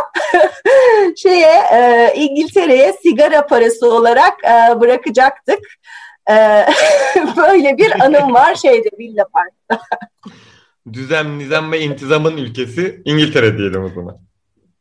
şeye 1.17 1.61
e, 1.73 2.11
İngiltere'ye 2.15 2.93
sigara 2.93 3.47
parası 3.47 3.91
olarak 3.93 4.43
e, 4.43 4.81
bırakacaktık. 4.81 5.59
E, 6.29 6.35
böyle 7.37 7.77
bir 7.77 8.05
anım 8.05 8.33
var 8.33 8.55
şeyde 8.55 8.89
Villa 8.99 9.23
Park'ta. 9.33 9.85
Düzen, 10.93 11.39
nizam 11.39 11.71
ve 11.71 11.79
intizamın 11.79 12.37
ülkesi 12.37 13.01
İngiltere 13.05 13.57
diyelim 13.57 13.83
o 13.83 13.89
zaman. 13.89 14.17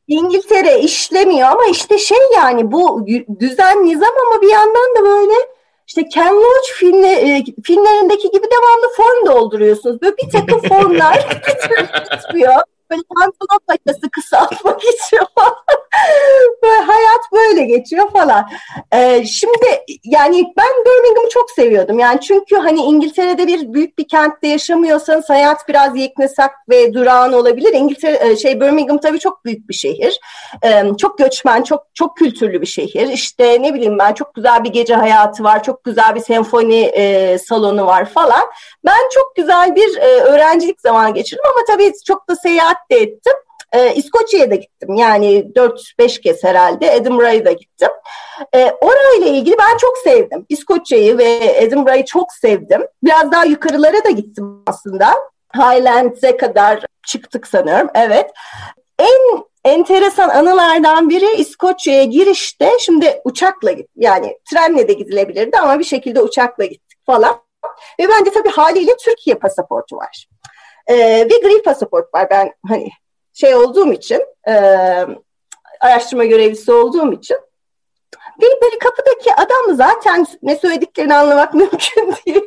İngiltere 0.09 0.81
işlemiyor 0.81 1.49
ama 1.49 1.67
işte 1.71 1.99
şey 1.99 2.19
yani 2.35 2.73
bu 2.73 3.07
düzen 3.41 3.85
nizam 3.85 4.13
ama 4.27 4.43
bir 4.43 4.49
yandan 4.49 4.95
da 4.99 5.05
böyle 5.05 5.35
işte 5.87 6.09
Ken 6.09 6.35
Loach 6.35 6.73
filmle, 6.75 7.13
e, 7.13 7.45
filmlerindeki 7.65 8.31
gibi 8.31 8.47
devamlı 8.47 8.95
form 8.97 9.27
dolduruyorsunuz. 9.27 10.03
Böyle 10.03 10.17
bir 10.17 10.31
takım 10.31 10.61
formlar 10.61 11.17
bitmiyor 12.13 12.63
böyle 12.91 13.03
pantolon 13.17 13.61
paçası 13.67 14.11
kısaltmak 14.11 14.85
istiyor 14.85 15.27
böyle 16.63 16.83
hayat 16.83 17.21
böyle 17.33 17.65
geçiyor 17.65 18.11
falan. 18.11 18.49
Ee, 18.93 19.25
şimdi 19.25 19.85
yani 20.05 20.53
ben 20.57 20.85
Birmingham'ı 20.87 21.29
çok 21.29 21.51
seviyordum. 21.51 21.99
Yani 21.99 22.21
çünkü 22.21 22.57
hani 22.57 22.81
İngiltere'de 22.81 23.47
bir 23.47 23.73
büyük 23.73 23.99
bir 23.99 24.09
kentte 24.09 24.49
yaşamıyorsanız 24.49 25.31
hayat 25.31 25.69
biraz 25.69 25.97
yeknesak 25.97 26.51
ve 26.69 26.95
durağan 26.95 27.33
olabilir. 27.33 27.73
İngiltere 27.73 28.29
e, 28.29 28.37
şey 28.37 28.61
Birmingham 28.61 28.99
tabii 28.99 29.19
çok 29.19 29.45
büyük 29.45 29.69
bir 29.69 29.75
şehir. 29.75 30.21
Ee, 30.65 30.85
çok 30.99 31.19
göçmen, 31.19 31.63
çok 31.63 31.87
çok 31.95 32.17
kültürlü 32.17 32.61
bir 32.61 32.67
şehir. 32.67 33.09
İşte 33.09 33.63
ne 33.63 33.75
bileyim 33.75 33.99
ben 33.99 34.15
çok 34.15 34.35
güzel 34.35 34.65
bir 34.65 34.71
gece 34.71 34.95
hayatı 34.95 35.45
var. 35.45 35.63
Çok 35.63 35.85
güzel 35.85 36.15
bir 36.15 36.21
senfoni 36.21 36.81
e, 36.81 37.39
salonu 37.39 37.87
var 37.87 38.05
falan. 38.05 38.45
Ben 38.85 39.09
çok 39.15 39.37
güzel 39.37 39.77
bir 39.77 39.97
e, 39.97 40.21
öğrencilik 40.21 40.81
zamanı 40.81 41.15
geçirdim 41.15 41.45
ama 41.45 41.65
tabii 41.67 41.93
çok 42.07 42.29
da 42.29 42.37
seyahat 42.37 42.78
seyahat 42.91 43.09
ettim. 43.09 43.33
E, 43.73 43.95
İskoçya'ya 43.95 44.51
da 44.51 44.55
gittim. 44.55 44.95
Yani 44.95 45.53
4-5 45.55 46.21
kez 46.21 46.45
herhalde. 46.45 46.95
Edinburgh'a 46.95 47.45
da 47.45 47.53
gittim. 47.53 47.89
E, 48.55 48.71
orayla 48.81 49.27
ilgili 49.27 49.57
ben 49.59 49.77
çok 49.77 49.99
sevdim. 49.99 50.47
İskoçya'yı 50.49 51.19
ve 51.19 51.39
Edinburgh'ı 51.57 52.05
çok 52.05 52.33
sevdim. 52.33 52.87
Biraz 53.03 53.33
daha 53.33 53.45
yukarılara 53.45 54.05
da 54.05 54.11
gittim 54.11 54.63
aslında. 54.67 55.15
Highlands'e 55.55 56.37
kadar 56.37 56.85
çıktık 57.07 57.47
sanıyorum. 57.47 57.89
Evet. 57.95 58.31
En 58.99 59.43
enteresan 59.65 60.29
anılardan 60.29 61.11
biri 61.11 61.35
İskoçya'ya 61.37 62.05
girişte 62.05 62.71
şimdi 62.81 63.21
uçakla 63.25 63.73
git 63.73 63.87
yani 63.97 64.39
trenle 64.51 64.89
de 64.89 64.93
gidilebilirdi 64.93 65.59
ama 65.59 65.79
bir 65.79 65.85
şekilde 65.85 66.21
uçakla 66.21 66.65
gittik 66.65 66.99
falan. 67.07 67.41
Ve 68.01 68.09
bende 68.09 68.31
tabii 68.31 68.49
haliyle 68.49 68.97
Türkiye 68.97 69.37
pasaportu 69.37 69.97
var. 69.97 70.29
E, 70.91 71.27
bir 71.31 71.43
gri 71.43 71.63
pasaport 71.63 72.15
var. 72.15 72.31
Ben 72.31 72.53
hani 72.69 72.89
şey 73.33 73.55
olduğum 73.55 73.93
için 73.93 74.21
e, 74.49 74.53
araştırma 75.81 76.25
görevlisi 76.25 76.73
olduğum 76.73 77.13
için 77.13 77.37
ve 78.43 78.47
böyle 78.63 78.79
kapıdaki 78.79 79.35
adam 79.35 79.77
zaten 79.77 80.27
ne 80.43 80.57
söylediklerini 80.57 81.15
anlamak 81.15 81.55
mümkün 81.55 82.15
değil. 82.27 82.45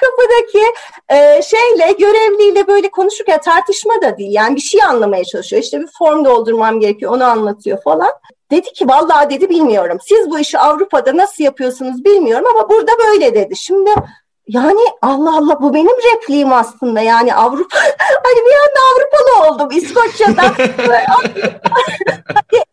kapıdaki 0.00 0.64
e, 1.08 1.42
şeyle 1.42 1.92
görevliyle 1.92 2.66
böyle 2.66 2.90
konuşurken 2.90 3.40
tartışma 3.40 3.94
da 4.02 4.18
değil. 4.18 4.32
Yani 4.32 4.56
bir 4.56 4.60
şey 4.60 4.82
anlamaya 4.82 5.24
çalışıyor. 5.24 5.62
İşte 5.62 5.80
bir 5.80 5.88
form 5.98 6.24
doldurmam 6.24 6.80
gerekiyor 6.80 7.12
onu 7.12 7.24
anlatıyor 7.24 7.82
falan. 7.82 8.10
Dedi 8.50 8.72
ki 8.72 8.88
vallahi 8.88 9.30
dedi 9.30 9.50
bilmiyorum. 9.50 9.98
Siz 10.08 10.30
bu 10.30 10.38
işi 10.38 10.58
Avrupa'da 10.58 11.16
nasıl 11.16 11.44
yapıyorsunuz 11.44 12.04
bilmiyorum 12.04 12.46
ama 12.54 12.68
burada 12.68 12.92
böyle 13.08 13.34
dedi. 13.34 13.56
Şimdi 13.56 13.90
yani 14.52 14.80
Allah 15.02 15.36
Allah 15.36 15.62
bu 15.62 15.74
benim 15.74 16.14
repliğim 16.14 16.52
aslında 16.52 17.00
yani 17.00 17.34
Avrupa 17.34 17.78
hani 17.98 18.40
bir 18.46 18.54
anda 18.54 18.80
Avrupalı 18.92 19.54
oldum 19.54 19.78
İskoçya'dan 19.78 20.54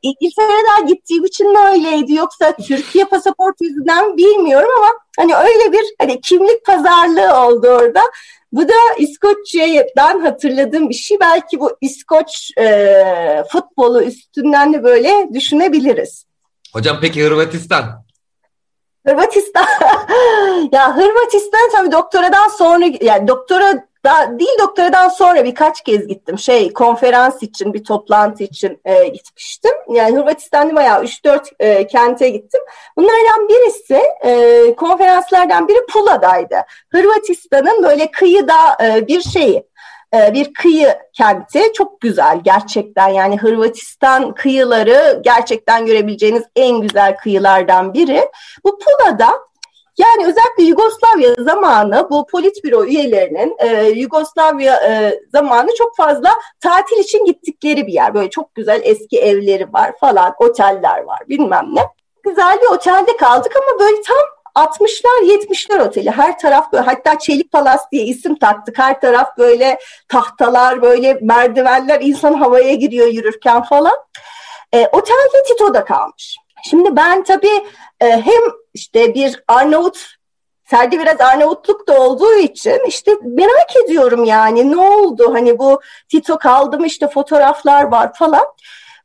İngiltere'den 0.02 0.88
gittiğim 0.88 1.26
için 1.26 1.52
mi 1.52 1.60
öyleydi 1.60 2.14
yoksa 2.14 2.56
Türkiye 2.56 3.06
pasaport 3.06 3.56
yüzünden 3.62 4.18
bilmiyorum 4.18 4.70
ama 4.78 4.88
hani 5.18 5.36
öyle 5.36 5.72
bir 5.72 5.86
hani 6.00 6.22
kimlik 6.22 6.66
pazarlığı 6.66 7.46
oldu 7.46 7.68
orada. 7.68 8.02
Bu 8.52 8.68
da 8.68 8.74
İskoçya'dan 8.98 10.20
hatırladığım 10.20 10.90
bir 10.90 10.96
şey. 10.96 11.20
Belki 11.20 11.60
bu 11.60 11.78
İskoç 11.82 12.52
e, 12.58 13.44
futbolu 13.52 14.04
üstünden 14.04 14.74
de 14.74 14.84
böyle 14.84 15.30
düşünebiliriz. 15.34 16.26
Hocam 16.74 16.98
peki 17.02 17.24
Hırvatistan? 17.24 18.09
Hırvatistan 19.08 19.66
ya 20.72 20.98
Hırvatistan 20.98 21.70
tabii 21.72 21.92
doktoradan 21.92 22.48
sonra 22.48 22.86
yani 23.02 23.28
doktora 23.28 23.90
da, 24.06 24.40
değil 24.40 24.60
doktoradan 24.60 25.10
sonra 25.10 25.46
birkaç 25.46 25.82
kez 25.84 26.08
gittim. 26.08 26.40
Şey 26.40 26.74
konferans 26.74 27.44
için 27.44 27.74
bir 27.74 27.84
toplantı 27.84 28.44
için 28.44 28.82
e, 28.86 29.08
gitmiştim. 29.08 29.72
Yani 29.90 30.18
Hırvatistan'da 30.18 30.76
bayağı 30.76 31.04
3-4 31.04 31.46
e, 31.60 31.88
kente 31.88 32.30
gittim. 32.30 32.62
Bunlardan 32.98 33.50
birisi 33.50 34.02
e, 34.26 34.76
konferanslardan 34.76 35.68
biri 35.68 35.86
Pula'daydı. 35.86 36.56
Hırvatistan'ın 36.90 37.84
böyle 37.84 38.12
kıyıda 38.12 38.78
e, 38.84 39.08
bir 39.08 39.22
şeyi 39.22 39.69
e, 40.14 40.34
bir 40.34 40.54
kıyı 40.54 40.98
kenti. 41.14 41.74
Çok 41.74 42.02
güzel 42.02 42.40
gerçekten 42.44 43.08
yani 43.08 43.38
Hırvatistan 43.38 44.34
kıyıları 44.34 45.22
gerçekten 45.24 45.86
görebileceğiniz 45.86 46.44
en 46.56 46.82
güzel 46.82 47.18
kıyılardan 47.18 47.94
biri. 47.94 48.30
Bu 48.66 48.80
Pula'da 48.80 49.30
yani 50.00 50.28
özellikle 50.28 50.64
Yugoslavya 50.64 51.36
zamanı 51.40 52.08
bu 52.12 52.28
politbüro 52.28 52.86
üyelerinin 52.86 53.56
e, 53.60 53.90
Yugoslavya 53.90 54.76
e, 54.76 55.20
zamanı 55.32 55.70
çok 55.78 55.96
fazla 55.96 56.30
tatil 56.60 56.98
için 56.98 57.26
gittikleri 57.26 57.88
bir 57.88 57.94
yer. 57.94 58.14
Böyle 58.14 58.30
çok 58.30 58.56
güzel 58.56 58.82
eski 58.84 59.20
evleri 59.20 59.74
var 59.74 59.92
falan, 60.00 60.34
oteller 60.40 61.04
var 61.04 61.20
bilmem 61.30 61.66
ne. 61.74 61.82
Güzel 62.24 62.62
bir 62.62 62.68
otelde 62.68 63.18
kaldık 63.18 63.52
ama 63.56 63.80
böyle 63.80 64.02
tam 64.02 64.18
60'lar 64.56 65.24
70'ler 65.24 65.88
oteli. 65.88 66.12
Her 66.12 66.40
taraf 66.40 66.74
böyle 66.74 66.84
hatta 66.84 67.20
Çelik 67.20 67.52
Palas 67.52 67.92
diye 67.92 68.04
isim 68.04 68.36
taktık. 68.36 68.78
Her 68.78 69.02
taraf 69.02 69.38
böyle 69.38 69.80
tahtalar, 70.08 70.82
böyle 70.82 71.20
merdivenler 71.22 72.02
insan 72.02 72.34
havaya 72.34 72.74
giriyor 72.74 73.08
yürürken 73.08 73.64
falan. 73.64 73.96
E, 74.74 74.88
otelde 74.88 75.44
Tito'da 75.48 75.86
kalmış. 75.86 76.38
Şimdi 76.70 76.96
ben 76.96 77.24
tabii 77.24 77.66
e, 78.00 78.06
hem 78.06 78.42
işte 78.74 79.14
bir 79.14 79.44
Arnavut 79.48 80.20
Serdi 80.70 81.00
biraz 81.00 81.22
Arnavutluk 81.22 81.88
da 81.88 82.02
olduğu 82.02 82.34
için 82.34 82.88
işte 82.88 83.12
merak 83.22 83.76
ediyorum 83.86 84.24
yani 84.24 84.72
ne 84.72 84.78
oldu 84.78 85.34
hani 85.34 85.60
bu 85.60 85.82
Tito 86.10 86.38
kaldı 86.38 86.80
mı 86.80 86.86
işte 86.88 87.08
fotoğraflar 87.08 87.84
var 87.84 88.14
falan. 88.14 88.46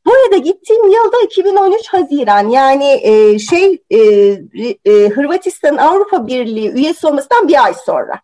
Bu 0.05 0.11
arada 0.13 0.37
gittiğim 0.37 0.89
yılda 0.89 1.21
2013 1.25 1.87
Haziran 1.87 2.49
yani 2.49 2.99
e, 3.03 3.39
şey 3.39 3.83
e, 3.89 3.97
e, 4.85 5.09
Hırvatistan 5.09 5.77
Avrupa 5.77 6.27
Birliği 6.27 6.71
üyesi 6.71 7.07
olmasından 7.07 7.47
bir 7.47 7.65
ay 7.65 7.73
sonra. 7.73 8.21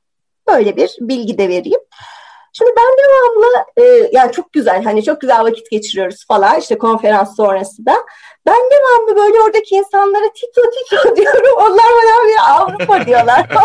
Böyle 0.47 0.75
bir 0.75 0.97
bilgi 1.00 1.38
de 1.38 1.50
vereyim. 1.50 1.79
Şimdi 2.53 2.71
ben 2.77 2.97
devamlı 2.97 3.65
e, 3.77 4.09
yani 4.11 4.31
çok 4.31 4.53
güzel 4.53 4.83
hani 4.83 5.03
çok 5.03 5.21
güzel 5.21 5.43
vakit 5.43 5.71
geçiriyoruz 5.71 6.25
falan 6.27 6.59
işte 6.59 6.77
konferans 6.77 7.35
sonrası 7.35 7.85
da. 7.85 7.95
Ben 8.45 8.55
devamlı 8.71 9.15
böyle 9.15 9.41
oradaki 9.41 9.75
insanlara 9.75 10.33
Tito 10.33 10.61
Tito 10.61 11.15
diyorum. 11.15 11.57
Onlar 11.57 11.85
bana 11.85 12.27
bir 12.27 12.38
Avrupa 12.51 13.05
diyorlar. 13.05 13.47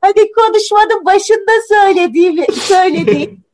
Hadi 0.00 0.32
konuşmanın 0.32 1.04
başında 1.04 1.52
söylediğim, 1.68 2.46
söylediğim 2.54 3.44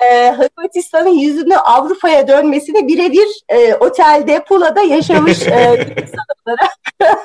e, 0.00 0.32
Hırvatistan'ın 0.32 1.18
yüzünü 1.18 1.56
Avrupa'ya 1.56 2.28
dönmesini 2.28 2.88
birebir 2.88 3.28
e, 3.48 3.74
otelde 3.74 4.44
Pula'da 4.44 4.80
yaşamış 4.80 5.42
e, 5.42 5.96
insan 6.02 6.24
olarak. 6.46 6.70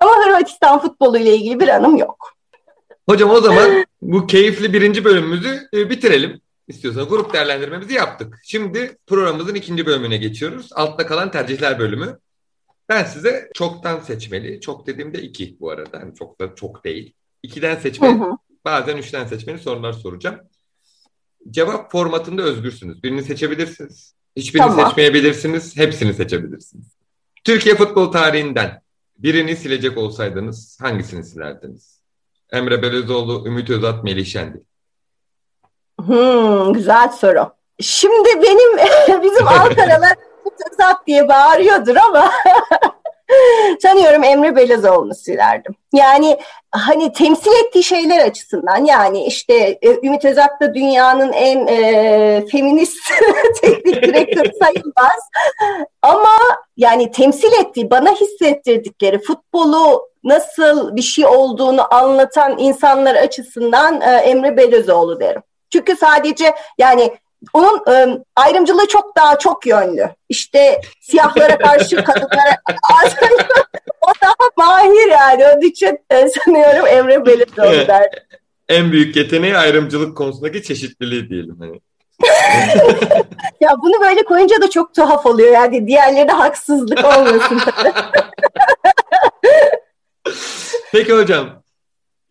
Ama 0.00 0.26
Hırvatistan 0.26 0.80
futbolu 0.82 1.18
ile 1.18 1.36
ilgili 1.36 1.60
bir 1.60 1.68
anım 1.68 1.96
yok. 1.96 2.32
Hocam 3.08 3.30
o 3.30 3.40
zaman 3.40 3.84
bu 4.02 4.26
keyifli 4.26 4.72
birinci 4.72 5.04
bölümümüzü 5.04 5.68
e, 5.74 5.90
bitirelim. 5.90 6.40
İstiyorsanız 6.68 7.08
grup 7.08 7.32
değerlendirmemizi 7.32 7.94
yaptık. 7.94 8.40
Şimdi 8.44 8.98
programımızın 9.06 9.54
ikinci 9.54 9.86
bölümüne 9.86 10.16
geçiyoruz. 10.16 10.70
Altta 10.74 11.06
kalan 11.06 11.30
tercihler 11.30 11.78
bölümü. 11.78 12.18
Ben 12.88 13.04
size 13.04 13.50
çoktan 13.54 14.00
seçmeli, 14.00 14.60
çok 14.60 14.86
dediğimde 14.86 15.22
iki 15.22 15.60
bu 15.60 15.70
arada. 15.70 15.98
Yani 15.98 16.14
çok 16.14 16.40
da 16.40 16.54
çok 16.54 16.84
değil. 16.84 17.14
İkiden 17.42 17.76
seçmeli, 17.76 18.20
hı 18.20 18.24
hı. 18.24 18.30
bazen 18.64 18.96
üçten 18.96 19.26
seçmeli 19.26 19.58
sorular 19.58 19.92
soracağım. 19.92 20.40
Cevap 21.50 21.92
formatında 21.92 22.42
özgürsünüz. 22.42 23.02
Birini 23.02 23.22
seçebilirsiniz. 23.22 24.14
Hiçbirini 24.36 24.66
tamam. 24.68 24.86
seçmeyebilirsiniz. 24.86 25.76
Hepsini 25.76 26.14
seçebilirsiniz. 26.14 26.86
Türkiye 27.44 27.74
futbol 27.74 28.12
tarihinden 28.12 28.82
birini 29.18 29.56
silecek 29.56 29.98
olsaydınız 29.98 30.78
hangisini 30.80 31.24
silerdiniz? 31.24 32.00
Emre 32.52 32.82
Belözoğlu, 32.82 33.46
Ümit 33.46 33.70
Özat, 33.70 34.04
Melih 34.04 34.26
Şendil. 34.26 34.60
Hmm, 36.00 36.72
güzel 36.72 37.08
soru. 37.08 37.52
Şimdi 37.80 38.28
benim 38.42 38.76
bizim 39.22 39.48
Ankaralar 39.48 40.16
Özat 40.72 41.06
diye 41.06 41.28
bağırıyordur 41.28 41.96
ama 41.96 42.30
sanıyorum 43.82 44.24
Emre 44.24 44.56
Belezoğlu'nu 44.56 45.14
silerdim. 45.14 45.74
Yani 45.94 46.38
hani 46.70 47.12
temsil 47.12 47.50
ettiği 47.66 47.82
şeyler 47.82 48.26
açısından 48.26 48.84
yani 48.84 49.24
işte 49.24 49.54
e, 49.82 50.06
Ümit 50.06 50.24
Özat 50.24 50.60
da 50.60 50.74
dünyanın 50.74 51.32
en 51.32 51.66
e, 51.66 52.46
feminist 52.52 52.98
teknik 53.60 54.02
direktörü 54.02 54.50
sayılmaz. 54.62 55.20
Ama 56.02 56.38
yani 56.76 57.10
temsil 57.10 57.52
ettiği, 57.52 57.90
bana 57.90 58.12
hissettirdikleri 58.12 59.18
futbolu 59.18 60.08
nasıl 60.24 60.96
bir 60.96 61.02
şey 61.02 61.26
olduğunu 61.26 61.94
anlatan 61.94 62.58
insanlar 62.58 63.14
açısından 63.14 64.00
e, 64.00 64.04
Emre 64.04 64.56
Belezoğlu 64.56 65.20
derim. 65.20 65.42
Çünkü 65.72 65.96
sadece 65.96 66.54
yani 66.78 67.12
onun 67.52 67.82
ıı, 67.88 68.24
ayrımcılığı 68.36 68.88
çok 68.88 69.16
daha 69.16 69.38
çok 69.38 69.66
yönlü. 69.66 70.10
İşte 70.28 70.80
siyahlara 71.00 71.58
karşı 71.62 72.04
kadınlara 72.04 72.56
o 74.00 74.12
daha 74.22 74.34
mahir 74.56 75.10
yani. 75.10 75.44
Onun 75.46 75.62
için 75.62 75.98
e, 76.10 76.28
sanıyorum 76.28 76.86
Emre 76.86 77.26
Belirtoğlu 77.26 77.88
der. 77.88 78.10
En 78.68 78.92
büyük 78.92 79.16
yeteneği 79.16 79.56
ayrımcılık 79.56 80.16
konusundaki 80.16 80.62
çeşitliliği 80.62 81.28
diyelim. 81.28 81.56
Hani. 81.58 81.80
ya 83.60 83.70
bunu 83.82 84.00
böyle 84.00 84.24
koyunca 84.24 84.60
da 84.62 84.70
çok 84.70 84.94
tuhaf 84.94 85.26
oluyor 85.26 85.52
yani 85.52 85.86
diğerlerine 85.86 86.32
haksızlık 86.32 87.04
olmasın. 87.04 87.60
Peki 90.92 91.12
hocam 91.12 91.62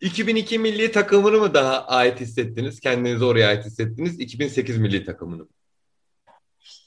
2002 0.00 0.58
milli 0.58 0.92
takımını 0.92 1.38
mı 1.38 1.54
daha 1.54 1.86
ait 1.86 2.20
hissettiniz? 2.20 2.80
Kendinizi 2.80 3.24
oraya 3.24 3.48
ait 3.48 3.64
hissettiniz. 3.64 4.20
2008 4.20 4.78
milli 4.78 5.04
takımını 5.04 5.42
mı? 5.42 5.48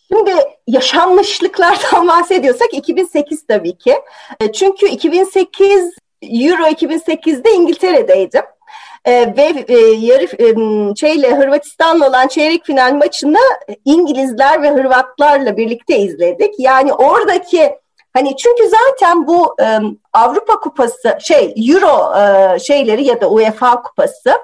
Şimdi 0.07 0.31
yaşanmışlıklardan 0.67 2.07
bahsediyorsak 2.07 2.73
2008 2.73 3.47
tabii 3.47 3.77
ki. 3.77 3.95
E, 4.41 4.51
çünkü 4.51 4.87
2008 4.87 5.93
Euro 6.21 6.63
2008'de 6.63 7.51
İngiltere'deydim. 7.51 8.43
Ee, 9.05 9.33
ve 9.37 9.65
e, 9.67 9.77
yarı 9.77 10.23
e, 10.23 10.95
şeyle 10.95 11.35
Hırvatistan'la 11.35 12.09
olan 12.09 12.27
çeyrek 12.27 12.65
final 12.65 12.93
maçını 12.93 13.37
İngilizler 13.85 14.61
ve 14.61 14.69
Hırvatlarla 14.69 15.57
birlikte 15.57 15.99
izledik. 15.99 16.53
Yani 16.57 16.93
oradaki 16.93 17.71
Hani 18.13 18.37
çünkü 18.37 18.63
zaten 18.69 19.27
bu 19.27 19.55
e, 19.61 19.79
Avrupa 20.13 20.59
Kupası 20.59 21.17
şey 21.21 21.53
Euro 21.57 22.17
e, 22.17 22.59
şeyleri 22.59 23.03
ya 23.03 23.21
da 23.21 23.29
UEFA 23.29 23.81
Kupası 23.81 24.39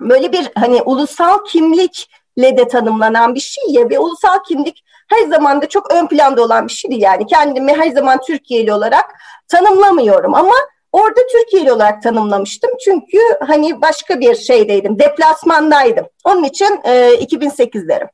böyle 0.00 0.32
bir 0.32 0.50
hani 0.54 0.82
ulusal 0.82 1.44
kimlikle 1.44 2.56
de 2.56 2.68
tanımlanan 2.68 3.34
bir 3.34 3.40
şey 3.40 3.64
ya 3.68 3.90
ve 3.90 3.98
ulusal 3.98 4.38
kimlik 4.48 4.84
her 5.08 5.28
zaman 5.28 5.62
da 5.62 5.68
çok 5.68 5.92
ön 5.92 6.06
planda 6.06 6.42
olan 6.42 6.68
bir 6.68 6.72
şeydi 6.72 6.94
yani 6.98 7.26
kendimi 7.26 7.72
her 7.72 7.90
zaman 7.90 8.20
Türkiye'li 8.20 8.72
olarak 8.72 9.04
tanımlamıyorum 9.48 10.34
ama 10.34 10.54
orada 10.92 11.20
Türkiye'li 11.32 11.72
olarak 11.72 12.02
tanımlamıştım 12.02 12.70
çünkü 12.84 13.18
hani 13.46 13.80
başka 13.80 14.20
bir 14.20 14.34
şeydeydim 14.34 14.98
deplasmandaydım 14.98 16.06
onun 16.24 16.44
için 16.44 16.80
e, 16.84 17.14
2008'lerim. 17.14 18.08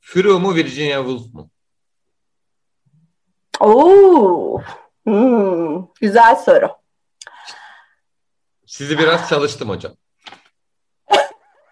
Furo 0.00 0.38
mu 0.38 0.54
Virginia 0.54 0.98
Woolf 0.98 1.34
mu? 1.34 1.49
Oo, 3.60 4.62
hmm, 5.04 5.86
güzel 6.00 6.36
soru. 6.36 6.68
Sizi 8.66 8.98
biraz 8.98 9.28
çalıştım 9.28 9.68
hocam. 9.68 9.92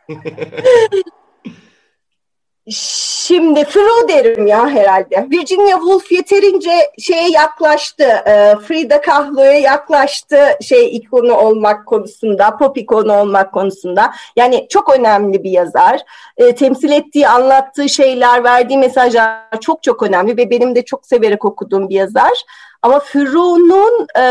Şimdi 3.28 3.64
Fro 3.64 4.08
derim 4.08 4.46
ya 4.46 4.68
herhalde. 4.68 5.26
Virginia 5.30 5.78
Woolf 5.78 6.12
yeterince 6.12 6.70
şeye 6.98 7.30
yaklaştı. 7.30 8.04
E, 8.04 8.54
Frida 8.68 9.00
Kahlo'ya 9.00 9.52
yaklaştı 9.52 10.38
şey 10.62 10.96
ikonu 10.96 11.34
olmak 11.34 11.86
konusunda, 11.86 12.56
pop 12.56 12.78
ikonu 12.78 13.20
olmak 13.20 13.52
konusunda. 13.52 14.12
Yani 14.36 14.66
çok 14.70 14.98
önemli 14.98 15.44
bir 15.44 15.50
yazar. 15.50 16.00
E, 16.36 16.54
temsil 16.54 16.92
ettiği, 16.92 17.28
anlattığı 17.28 17.88
şeyler, 17.88 18.44
verdiği 18.44 18.78
mesajlar 18.78 19.60
çok 19.60 19.82
çok 19.82 20.02
önemli 20.02 20.36
ve 20.36 20.50
benim 20.50 20.74
de 20.74 20.84
çok 20.84 21.06
severek 21.06 21.44
okuduğum 21.44 21.88
bir 21.88 21.94
yazar. 21.94 22.44
Ama 22.82 23.00
Fro'nun 23.00 24.06
e, 24.18 24.24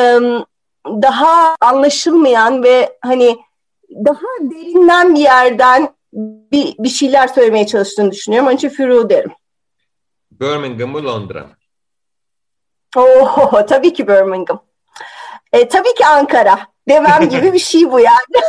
daha 0.85 1.55
anlaşılmayan 1.61 2.63
ve 2.63 2.97
hani 3.01 3.37
daha 4.05 4.27
derinden 4.41 5.15
bir 5.15 5.19
yerden 5.19 5.96
bir, 6.51 6.75
bir 6.79 6.89
şeyler 6.89 7.27
söylemeye 7.27 7.67
çalıştığını 7.67 8.11
düşünüyorum. 8.11 8.47
Onun 8.47 8.55
için 8.55 8.69
Furu 8.69 9.09
derim. 9.09 9.31
Birmingham 10.31 10.89
mı 10.89 11.03
Londra 11.03 11.39
mı? 11.39 11.55
Oo, 12.95 13.65
tabii 13.65 13.93
ki 13.93 14.07
Birmingham. 14.07 14.63
E, 15.53 15.67
tabii 15.67 15.93
ki 15.93 16.05
Ankara. 16.05 16.59
Demem 16.89 17.29
gibi 17.29 17.53
bir 17.53 17.59
şey 17.59 17.91
bu 17.91 17.99
yani. 17.99 18.43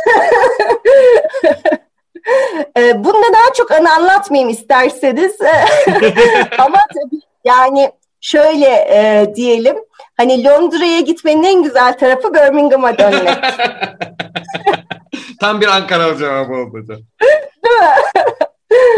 e, 2.77 3.03
bunda 3.03 3.33
daha 3.33 3.53
çok 3.57 3.71
anı 3.71 3.93
anlatmayayım 3.93 4.49
isterseniz. 4.49 5.37
Ama 6.57 6.77
tabii 6.93 7.21
yani 7.45 7.91
şöyle 8.21 8.65
e, 8.65 9.31
diyelim. 9.35 9.75
Hani 10.17 10.43
Londra'ya 10.43 10.99
gitmenin 10.99 11.43
en 11.43 11.63
güzel 11.63 11.97
tarafı 11.97 12.33
Birmingham'a 12.33 12.97
dönmek. 12.97 13.37
Tam 15.39 15.61
bir 15.61 15.67
Ankara 15.67 16.17
cevabı 16.17 16.53
oldu? 16.53 16.99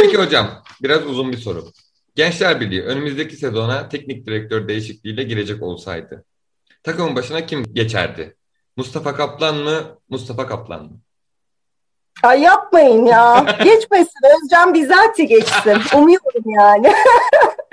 Peki 0.01 0.17
hocam 0.17 0.47
biraz 0.83 1.05
uzun 1.05 1.31
bir 1.31 1.37
soru. 1.37 1.65
Gençler 2.15 2.61
Birliği 2.61 2.81
önümüzdeki 2.81 3.35
sezona 3.35 3.89
teknik 3.89 4.27
direktör 4.27 4.67
değişikliğiyle 4.67 5.23
girecek 5.23 5.63
olsaydı 5.63 6.25
takımın 6.83 7.15
başına 7.15 7.45
kim 7.45 7.63
geçerdi? 7.73 8.35
Mustafa 8.77 9.15
Kaplan 9.15 9.55
mı? 9.55 9.99
Mustafa 10.09 10.47
Kaplan 10.47 10.83
mı? 10.83 10.91
Ay 12.23 12.41
yapmayın 12.41 13.05
ya. 13.05 13.45
Geçmesin. 13.63 14.19
Özcan 14.35 14.73
bizatihi 14.73 15.27
geçsin. 15.27 15.77
Umuyorum 15.97 16.43
yani. 16.45 16.93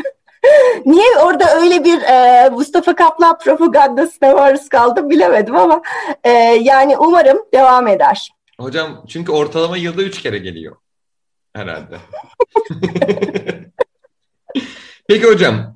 Niye 0.87 1.19
orada 1.19 1.61
öyle 1.61 1.85
bir 1.85 2.03
e, 2.03 2.49
Mustafa 2.49 2.95
Kaplan 2.95 3.39
propagandasına 3.39 4.35
maruz 4.35 4.69
kaldım 4.69 5.11
bilemedim 5.11 5.57
ama 5.57 5.83
e, 6.25 6.31
yani 6.63 6.97
umarım 6.97 7.39
devam 7.55 7.87
eder. 7.87 8.29
Hocam 8.61 9.05
çünkü 9.09 9.33
ortalama 9.33 9.77
yılda 9.77 10.03
üç 10.03 10.23
kere 10.23 10.39
geliyor. 10.39 10.77
Herhalde. 11.59 11.99
Peki 15.09 15.27
hocam 15.27 15.75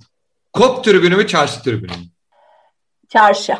kop 0.52 0.84
tribünü 0.84 1.16
mü 1.16 1.26
çarşı 1.26 1.62
tribünü 1.62 1.92
mü? 1.92 2.04
Çarşı. 3.08 3.56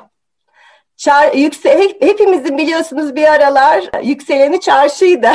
Çar, 0.97 1.33
yükse, 1.33 1.79
hep, 1.79 2.03
hepimizin 2.03 2.59
biliyorsunuz 2.59 3.17
bir 3.17 3.25
aralar 3.25 4.03
yükseleni 4.03 4.61
çarşıydı. 4.61 5.31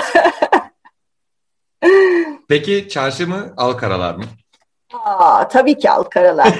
Peki 2.50 2.90
çarşı 2.90 3.28
mı 3.28 3.54
Alkaralar 3.58 4.16
mı? 4.16 4.24
Aa, 4.94 5.48
tabii 5.48 5.78
ki 5.78 5.90
Alkaralar. 5.90 6.60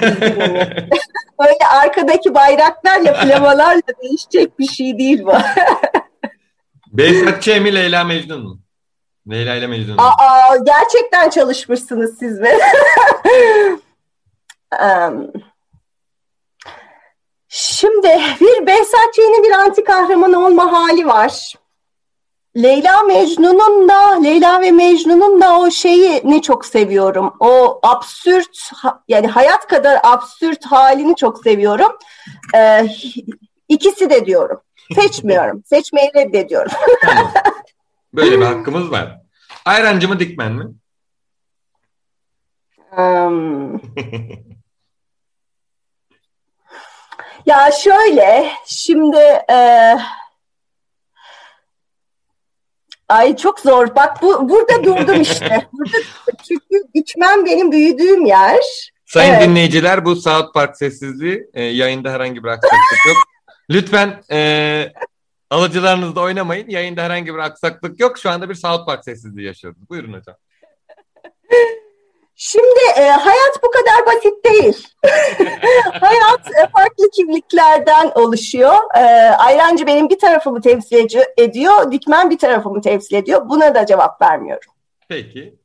Böyle 1.40 1.66
arkadaki 1.82 2.34
bayraklarla 2.34 3.14
flamalarla 3.14 3.82
değişecek 4.02 4.58
bir 4.58 4.66
şey 4.66 4.98
değil 4.98 5.24
bu. 5.24 5.32
Behzat 6.92 7.42
Ç. 7.42 7.48
mi 7.48 7.74
Leyla 7.74 8.04
Mecnun 8.04 8.42
mu? 8.42 8.58
Leyla 9.30 9.54
ile 9.54 9.66
Mecnun? 9.66 9.96
Aa, 9.98 10.56
gerçekten 10.56 11.30
çalışmışsınız 11.30 12.18
siz 12.18 12.40
um, 14.82 15.32
şimdi 17.48 18.20
bir 18.40 18.66
Behzat 18.66 19.14
Ç'nin 19.14 19.42
bir 19.42 19.50
anti 19.50 19.84
kahraman 19.84 20.32
olma 20.32 20.72
hali 20.72 21.06
var. 21.06 21.54
Leyla 22.56 23.02
Mecnun'un 23.02 23.88
da 23.88 24.20
Leyla 24.22 24.60
ve 24.60 24.70
Mecnun'un 24.70 25.40
da 25.40 25.58
o 25.58 25.70
şeyi 25.70 26.22
ne 26.24 26.42
çok 26.42 26.66
seviyorum. 26.66 27.34
O 27.40 27.80
absürt 27.82 28.70
yani 29.08 29.26
hayat 29.26 29.66
kadar 29.66 30.00
absürt 30.02 30.64
halini 30.64 31.16
çok 31.16 31.42
seviyorum. 31.42 31.98
Ee, 32.54 32.86
ikisi 33.68 34.10
de 34.10 34.26
diyorum. 34.26 34.60
Seçmiyorum. 34.94 35.62
Seçmeyi 35.66 36.10
reddediyorum. 36.14 36.72
Böyle 38.14 38.40
bir 38.40 38.44
hakkımız 38.44 38.90
var. 38.90 39.20
Ayrancı 39.64 40.08
mı 40.08 40.20
Dikmen 40.20 40.52
mi? 40.52 40.64
Um, 42.96 43.72
ya 47.46 47.70
şöyle 47.82 48.50
şimdi 48.66 49.16
e, 49.50 49.96
ay 53.08 53.36
çok 53.36 53.60
zor. 53.60 53.94
Bak 53.94 54.22
bu 54.22 54.48
burada 54.48 54.84
durdum 54.84 55.20
işte. 55.20 55.68
Burada 55.72 55.98
çünkü 56.48 56.82
Dikmen 56.94 57.46
benim 57.46 57.72
büyüdüğüm 57.72 58.26
yer. 58.26 58.64
Sayın 59.06 59.34
Evet. 59.34 59.48
dinleyiciler 59.48 60.04
bu 60.04 60.16
South 60.16 60.54
Park 60.54 60.76
sessizliği 60.76 61.50
e, 61.54 61.62
yayında 61.62 62.10
herhangi 62.10 62.44
bir 62.44 62.48
aksaklık 62.48 63.06
yok. 63.08 63.16
Lütfen 63.70 64.22
e, 64.30 64.92
alıcılarınızda 65.50 66.20
oynamayın. 66.20 66.68
Yayında 66.68 67.02
herhangi 67.02 67.34
bir 67.34 67.38
aksaklık 67.38 68.00
yok. 68.00 68.18
Şu 68.18 68.30
anda 68.30 68.48
bir 68.48 68.54
South 68.54 68.86
Park 68.86 69.04
sessizliği 69.04 69.46
yaşıyoruz. 69.46 69.88
Buyurun 69.90 70.12
hocam. 70.12 70.36
Şimdi 72.40 72.80
e, 72.96 73.02
hayat 73.02 73.62
bu 73.62 73.70
kadar 73.70 74.06
basit 74.06 74.44
değil. 74.44 74.86
hayat 76.00 76.46
e, 76.46 76.68
farklı 76.76 77.10
kimliklerden 77.16 78.12
oluşuyor. 78.14 78.74
E, 78.96 79.00
Ayrancı 79.30 79.86
benim 79.86 80.08
bir 80.08 80.18
tarafımı 80.18 80.60
temsil 80.60 80.96
edi- 80.96 81.32
ediyor, 81.38 81.92
Dikmen 81.92 82.30
bir 82.30 82.38
tarafımı 82.38 82.80
temsil 82.80 83.14
ediyor. 83.16 83.48
Buna 83.48 83.74
da 83.74 83.86
cevap 83.86 84.22
vermiyorum. 84.22 84.72
Peki. 85.08 85.58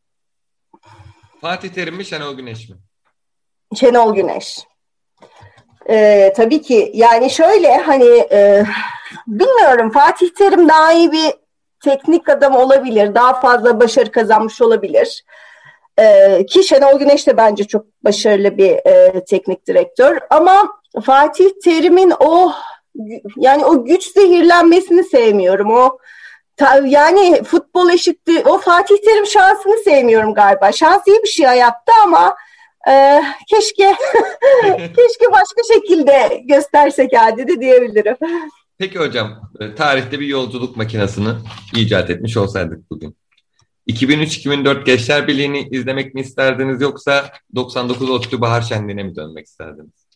Fatih 1.41 1.69
Terim 1.69 1.96
mi 1.96 2.06
Şenol 2.06 2.34
Güneş 2.38 2.69
mi? 2.69 2.76
Şenol 3.76 4.15
Güneş. 4.15 4.60
E, 5.89 6.34
tabii 6.38 6.62
ki 6.62 6.91
yani 6.93 7.30
şöyle 7.30 7.78
hani 7.78 8.28
e, 8.32 8.63
bilmiyorum 9.28 9.91
Fatih 9.91 10.30
Terim 10.30 10.69
daha 10.69 10.93
iyi 10.93 11.12
bir 11.12 11.34
teknik 11.84 12.30
adam 12.30 12.56
olabilir. 12.56 13.15
Daha 13.15 13.34
fazla 13.41 13.80
başarı 13.80 14.12
kazanmış 14.12 14.62
olabilir. 14.62 15.24
E, 15.98 16.46
ki 16.46 16.63
Şenol 16.63 17.00
Güneş 17.00 17.28
de 17.28 17.38
bence 17.38 17.63
çok 17.63 17.86
başarılı 18.04 18.58
bir 18.58 18.72
e, 18.72 19.26
teknik 19.26 19.67
direktör. 19.67 20.17
Ama 20.30 20.67
Fatih 21.06 21.50
Terim'in 21.63 22.13
o 22.19 22.52
yani 23.38 23.65
o 23.65 23.86
güç 23.86 24.04
zehirlenmesini 24.13 25.04
sevmiyorum. 25.04 25.72
O 25.72 25.98
ta- 26.58 26.82
yani 26.86 27.43
futbol 27.43 27.89
eşitti. 27.89 28.43
O 28.46 28.58
Fatih 28.58 28.96
Terim 29.06 29.26
şansını 29.26 29.78
sevmiyorum 29.84 30.34
galiba. 30.34 30.72
Şans 30.72 31.08
iyi 31.08 31.24
bir 31.24 31.28
şey 31.28 31.46
hayatta 31.46 31.93
ama 32.04 32.36
e, 32.89 33.24
keşke 33.50 33.96
keşke 34.72 35.32
başka 35.32 35.74
şekilde 35.74 36.41
gösterse 36.46 37.08
kendini 37.08 37.62
diyebilirim. 37.62 38.17
Peki 38.78 39.00
hocam, 39.00 39.52
e, 39.60 39.76
tarihte 39.76 40.19
bir 40.19 40.28
yolculuk 40.28 40.78
makinesini 40.78 41.30
icat 41.76 42.10
etmiş 42.10 42.38
olsaydık 42.38 42.89
bugün. 42.89 43.17
2003-2004 43.88 44.84
Gençler 44.84 45.28
Birliği'ni 45.28 45.67
izlemek 45.72 46.13
mi 46.13 46.22
isterdiniz 46.22 46.82
yoksa 46.82 47.32
99 47.56 48.10
ODTÜ 48.10 48.41
Bahar 48.41 48.62
Şenliği'ne 48.62 49.04
mi 49.04 49.15
dönmek 49.15 49.46
isterdiniz? 49.46 50.08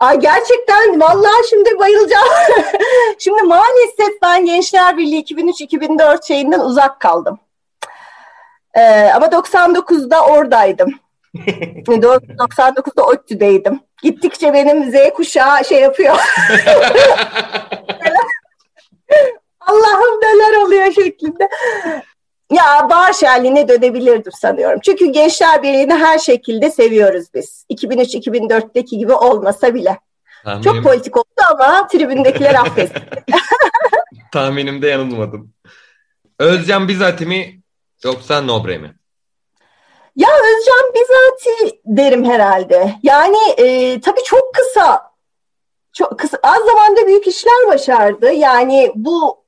Ay 0.00 0.20
gerçekten 0.20 1.00
vallahi 1.00 1.48
şimdi 1.50 1.78
bayılacağım. 1.78 2.28
şimdi 3.18 3.42
maalesef 3.42 4.22
ben 4.22 4.46
Gençler 4.46 4.96
Birliği 4.96 5.24
2003-2004 5.24 6.26
şeyinden 6.26 6.60
uzak 6.60 7.00
kaldım. 7.00 7.38
Ee, 8.74 9.10
ama 9.14 9.26
99'da 9.26 10.24
oradaydım. 10.26 10.90
99'da 11.34 13.02
ODTÜ'deydim. 13.06 13.80
Gittikçe 14.02 14.52
benim 14.54 14.90
Z 14.90 14.94
kuşağı 15.14 15.64
şey 15.64 15.80
yapıyor. 15.80 16.16
Allah'ım 19.60 20.20
neler 20.22 20.56
oluyor 20.66 20.92
şeklinde. 20.92 21.48
Ya 22.52 22.86
bahar 22.90 23.12
şenliğine 23.12 23.68
dönebilirdim 23.68 24.32
sanıyorum. 24.32 24.80
Çünkü 24.84 25.06
Gençler 25.06 25.62
Birliği'ni 25.62 25.94
her 25.94 26.18
şekilde 26.18 26.70
seviyoruz 26.70 27.26
biz. 27.34 27.66
2003-2004'teki 27.70 28.98
gibi 28.98 29.12
olmasa 29.12 29.74
bile. 29.74 29.98
Tahminim, 30.44 30.62
Çok 30.72 30.82
politik 30.84 31.16
oldu 31.16 31.26
ama 31.50 31.86
tribündekiler 31.86 32.54
affetti. 32.60 33.02
tahminimde 34.32 34.86
yanılmadım. 34.88 35.52
Özcan 36.38 36.88
Bizati 36.88 37.26
mi 37.26 37.61
yoksa 38.04 38.40
Nobre 38.40 38.78
mi? 38.78 38.94
Ya 40.16 40.28
Özcan 40.28 40.92
Bizati 40.94 41.80
derim 41.84 42.24
herhalde. 42.24 42.94
Yani 43.02 43.38
e, 43.58 44.00
tabii 44.00 44.22
çok 44.24 44.54
kısa, 44.54 45.12
çok 45.92 46.18
kısa, 46.18 46.38
az 46.42 46.64
zamanda 46.64 47.06
büyük 47.06 47.26
işler 47.26 47.68
başardı. 47.68 48.32
Yani 48.32 48.92
bu 48.94 49.44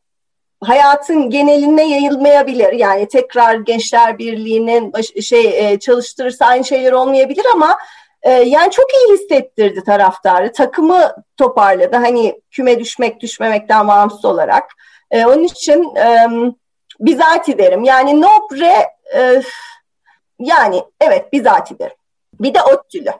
hayatın 0.61 1.31
geneline 1.31 1.89
yayılmayabilir. 1.89 2.73
Yani 2.73 3.09
tekrar 3.09 3.55
Gençler 3.55 4.19
Birliği'nin 4.19 4.93
şey 5.21 5.73
e, 5.73 5.79
çalıştırırsa 5.79 6.47
aynı 6.47 6.65
şeyler 6.65 6.93
olmayabilir 6.93 7.47
ama 7.55 7.79
e, 8.23 8.31
yani 8.31 8.71
çok 8.71 8.87
iyi 8.95 9.15
hissettirdi 9.15 9.85
taraftarı. 9.85 10.53
Takımı 10.53 11.15
toparladı. 11.37 11.97
Hani 11.97 12.41
küme 12.51 12.79
düşmek 12.79 13.21
düşmemekten 13.21 13.89
bağımsız 13.89 14.25
olarak. 14.25 14.65
E, 15.11 15.27
onun 15.27 15.43
için 15.43 15.97
e, 15.97 16.29
Bizati 17.01 17.59
derim. 17.59 17.85
Yani 17.85 18.21
Nobre 18.21 18.87
e, 19.17 19.43
yani 20.39 20.83
evet 21.01 21.33
Bizati 21.33 21.79
derim. 21.79 21.97
Bir 22.41 22.55
de 22.55 22.63
Ottülü. 22.63 23.11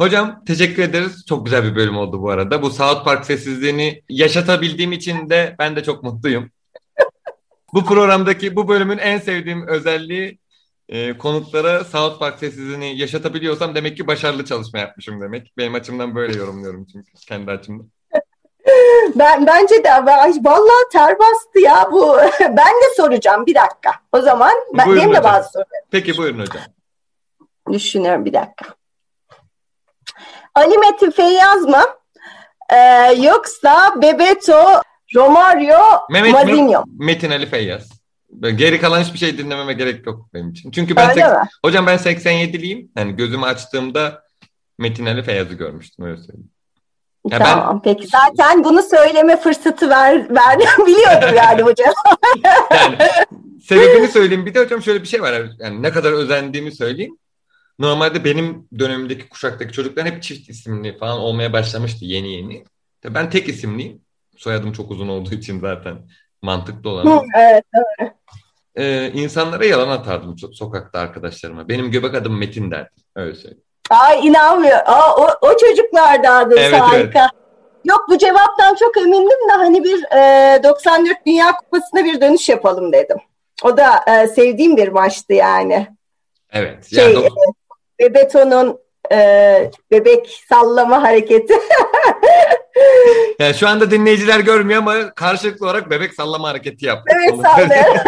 Hocam 0.00 0.44
teşekkür 0.46 0.82
ederiz. 0.82 1.24
Çok 1.28 1.44
güzel 1.44 1.64
bir 1.64 1.76
bölüm 1.76 1.96
oldu 1.96 2.22
bu 2.22 2.30
arada. 2.30 2.62
Bu 2.62 2.70
South 2.70 3.04
Park 3.04 3.26
sessizliğini 3.26 4.02
yaşatabildiğim 4.08 4.92
için 4.92 5.30
de 5.30 5.56
ben 5.58 5.76
de 5.76 5.82
çok 5.82 6.02
mutluyum. 6.02 6.50
bu 7.74 7.84
programdaki 7.84 8.56
bu 8.56 8.68
bölümün 8.68 8.98
en 8.98 9.18
sevdiğim 9.18 9.66
özelliği 9.66 10.38
e, 10.88 11.18
konuklara 11.18 11.84
South 11.84 12.18
Park 12.18 12.38
sessizliğini 12.38 12.98
yaşatabiliyorsam 12.98 13.74
demek 13.74 13.96
ki 13.96 14.06
başarılı 14.06 14.44
çalışma 14.44 14.78
yapmışım 14.78 15.20
demek. 15.20 15.52
Benim 15.58 15.74
açımdan 15.74 16.14
böyle 16.14 16.38
yorumluyorum 16.38 16.86
çünkü 16.92 17.12
kendi 17.28 17.50
açımdan. 17.50 17.90
Ben 19.14 19.46
bence 19.46 19.74
de 19.74 19.84
ben, 20.06 20.44
vallahi 20.44 20.88
ter 20.92 21.18
bastı 21.18 21.60
ya 21.60 21.88
bu. 21.92 22.16
ben 22.40 22.54
de 22.56 22.94
soracağım 22.96 23.46
bir 23.46 23.54
dakika. 23.54 23.92
O 24.12 24.20
zaman 24.20 24.52
ben, 24.74 24.86
Buyurun 24.86 25.02
benim 25.02 25.14
de 25.14 25.18
hocam. 25.18 25.32
bazı 25.32 25.48
sorularım. 25.48 25.86
Peki 25.90 26.16
buyurun 26.16 26.40
hocam. 26.40 26.62
Düşünüyorum 27.72 28.24
bir 28.24 28.32
dakika. 28.32 28.66
Ali 30.54 30.78
Metin 30.78 31.10
Feyyaz 31.10 31.62
mı? 31.62 31.82
Ee, 32.72 33.12
yoksa 33.18 33.94
Bebeto, 34.02 34.82
Romario, 35.14 35.78
Mehmet 36.10 36.32
Mazinho. 36.32 36.84
Metin 36.98 37.30
Ali 37.30 37.46
Feyyaz. 37.46 37.88
Geri 38.40 38.80
kalan 38.80 39.00
hiçbir 39.00 39.18
şey 39.18 39.38
dinlememe 39.38 39.72
gerek 39.72 40.06
yok 40.06 40.28
benim 40.34 40.50
için. 40.50 40.70
Çünkü 40.70 40.96
ben 40.96 41.10
Öyle 41.10 41.28
mi? 41.28 41.48
hocam 41.64 41.86
ben 41.86 41.98
87'liyim. 41.98 42.88
Yani 42.96 43.16
gözümü 43.16 43.44
açtığımda 43.44 44.22
Metin 44.78 45.06
Ali 45.06 45.22
Feyyaz'ı 45.22 45.54
görmüştüm 45.54 46.04
öyle 46.04 46.16
söyleyeyim. 46.16 46.50
Ya 47.30 47.40
ben- 47.40 47.44
tamam 47.44 47.82
peki. 47.84 48.06
Zaten 48.06 48.64
bunu 48.64 48.82
söyleme 48.82 49.36
fırsatı 49.40 49.90
ver, 49.90 50.34
verdim. 50.36 50.68
Biliyordum 50.86 51.36
yani 51.36 51.62
hocam. 51.62 51.92
Yani 52.72 52.96
sebebini 53.64 54.08
söyleyeyim. 54.12 54.46
Bir 54.46 54.54
de 54.54 54.60
hocam 54.64 54.82
şöyle 54.82 55.02
bir 55.02 55.08
şey 55.08 55.22
var. 55.22 55.42
Yani 55.58 55.82
ne 55.82 55.90
kadar 55.90 56.12
özendiğimi 56.12 56.72
söyleyeyim. 56.72 57.16
Normalde 57.78 58.24
benim 58.24 58.68
dönemimdeki 58.78 59.28
kuşaktaki 59.28 59.72
çocuklar 59.72 60.06
hep 60.06 60.22
çift 60.22 60.50
isimli 60.50 60.98
falan 60.98 61.18
olmaya 61.18 61.52
başlamıştı 61.52 62.04
yeni 62.04 62.32
yeni. 62.32 62.64
Tabii 63.02 63.14
Ben 63.14 63.30
tek 63.30 63.48
isimliyim. 63.48 64.00
Soyadım 64.36 64.72
çok 64.72 64.90
uzun 64.90 65.08
olduğu 65.08 65.34
için 65.34 65.60
zaten 65.60 65.98
mantıklı 66.42 66.90
olan. 66.90 67.24
evet. 67.36 67.64
Ee, 68.74 69.10
insanlara 69.14 69.64
yalan 69.64 69.88
atardım 69.88 70.32
so- 70.34 70.54
sokakta 70.54 70.98
arkadaşlarıma. 70.98 71.68
Benim 71.68 71.90
göbek 71.90 72.14
adım 72.14 72.38
Metin 72.38 72.70
derdim. 72.70 73.02
Öyle 73.16 73.34
söyleyeyim. 73.34 73.64
Ay 73.90 74.26
inanmıyorum. 74.26 74.82
Aa, 74.86 75.16
o, 75.16 75.28
o 75.40 75.56
çocuklardandı 75.56 76.54
Evet, 76.58 76.80
harika. 76.80 77.28
Yok 77.84 78.06
bu 78.08 78.18
cevaptan 78.18 78.74
çok 78.74 78.96
emindim 78.96 79.48
de 79.48 79.52
hani 79.52 79.84
bir 79.84 80.04
e, 80.16 80.62
94 80.62 81.16
Dünya 81.26 81.52
Kupası'na 81.52 82.04
bir 82.04 82.20
dönüş 82.20 82.48
yapalım 82.48 82.92
dedim. 82.92 83.16
O 83.64 83.76
da 83.76 84.04
e, 84.06 84.26
sevdiğim 84.26 84.76
bir 84.76 84.88
maçtı 84.88 85.32
yani. 85.32 85.86
Evet. 86.52 86.90
Şey, 86.94 87.04
Yani 87.04 87.14
do- 87.14 87.52
Bebeto'nun 88.00 88.78
e, 89.12 89.70
bebek 89.90 90.44
sallama 90.48 91.02
hareketi. 91.02 91.54
yani 93.38 93.54
şu 93.54 93.68
anda 93.68 93.90
dinleyiciler 93.90 94.40
görmüyor 94.40 94.78
ama 94.78 95.14
karşılıklı 95.14 95.66
olarak 95.66 95.90
bebek 95.90 96.14
sallama 96.14 96.48
hareketi 96.48 96.86
yaptık. 96.86 97.16
Bebek 97.16 97.46
söyleyeyim. 97.56 98.00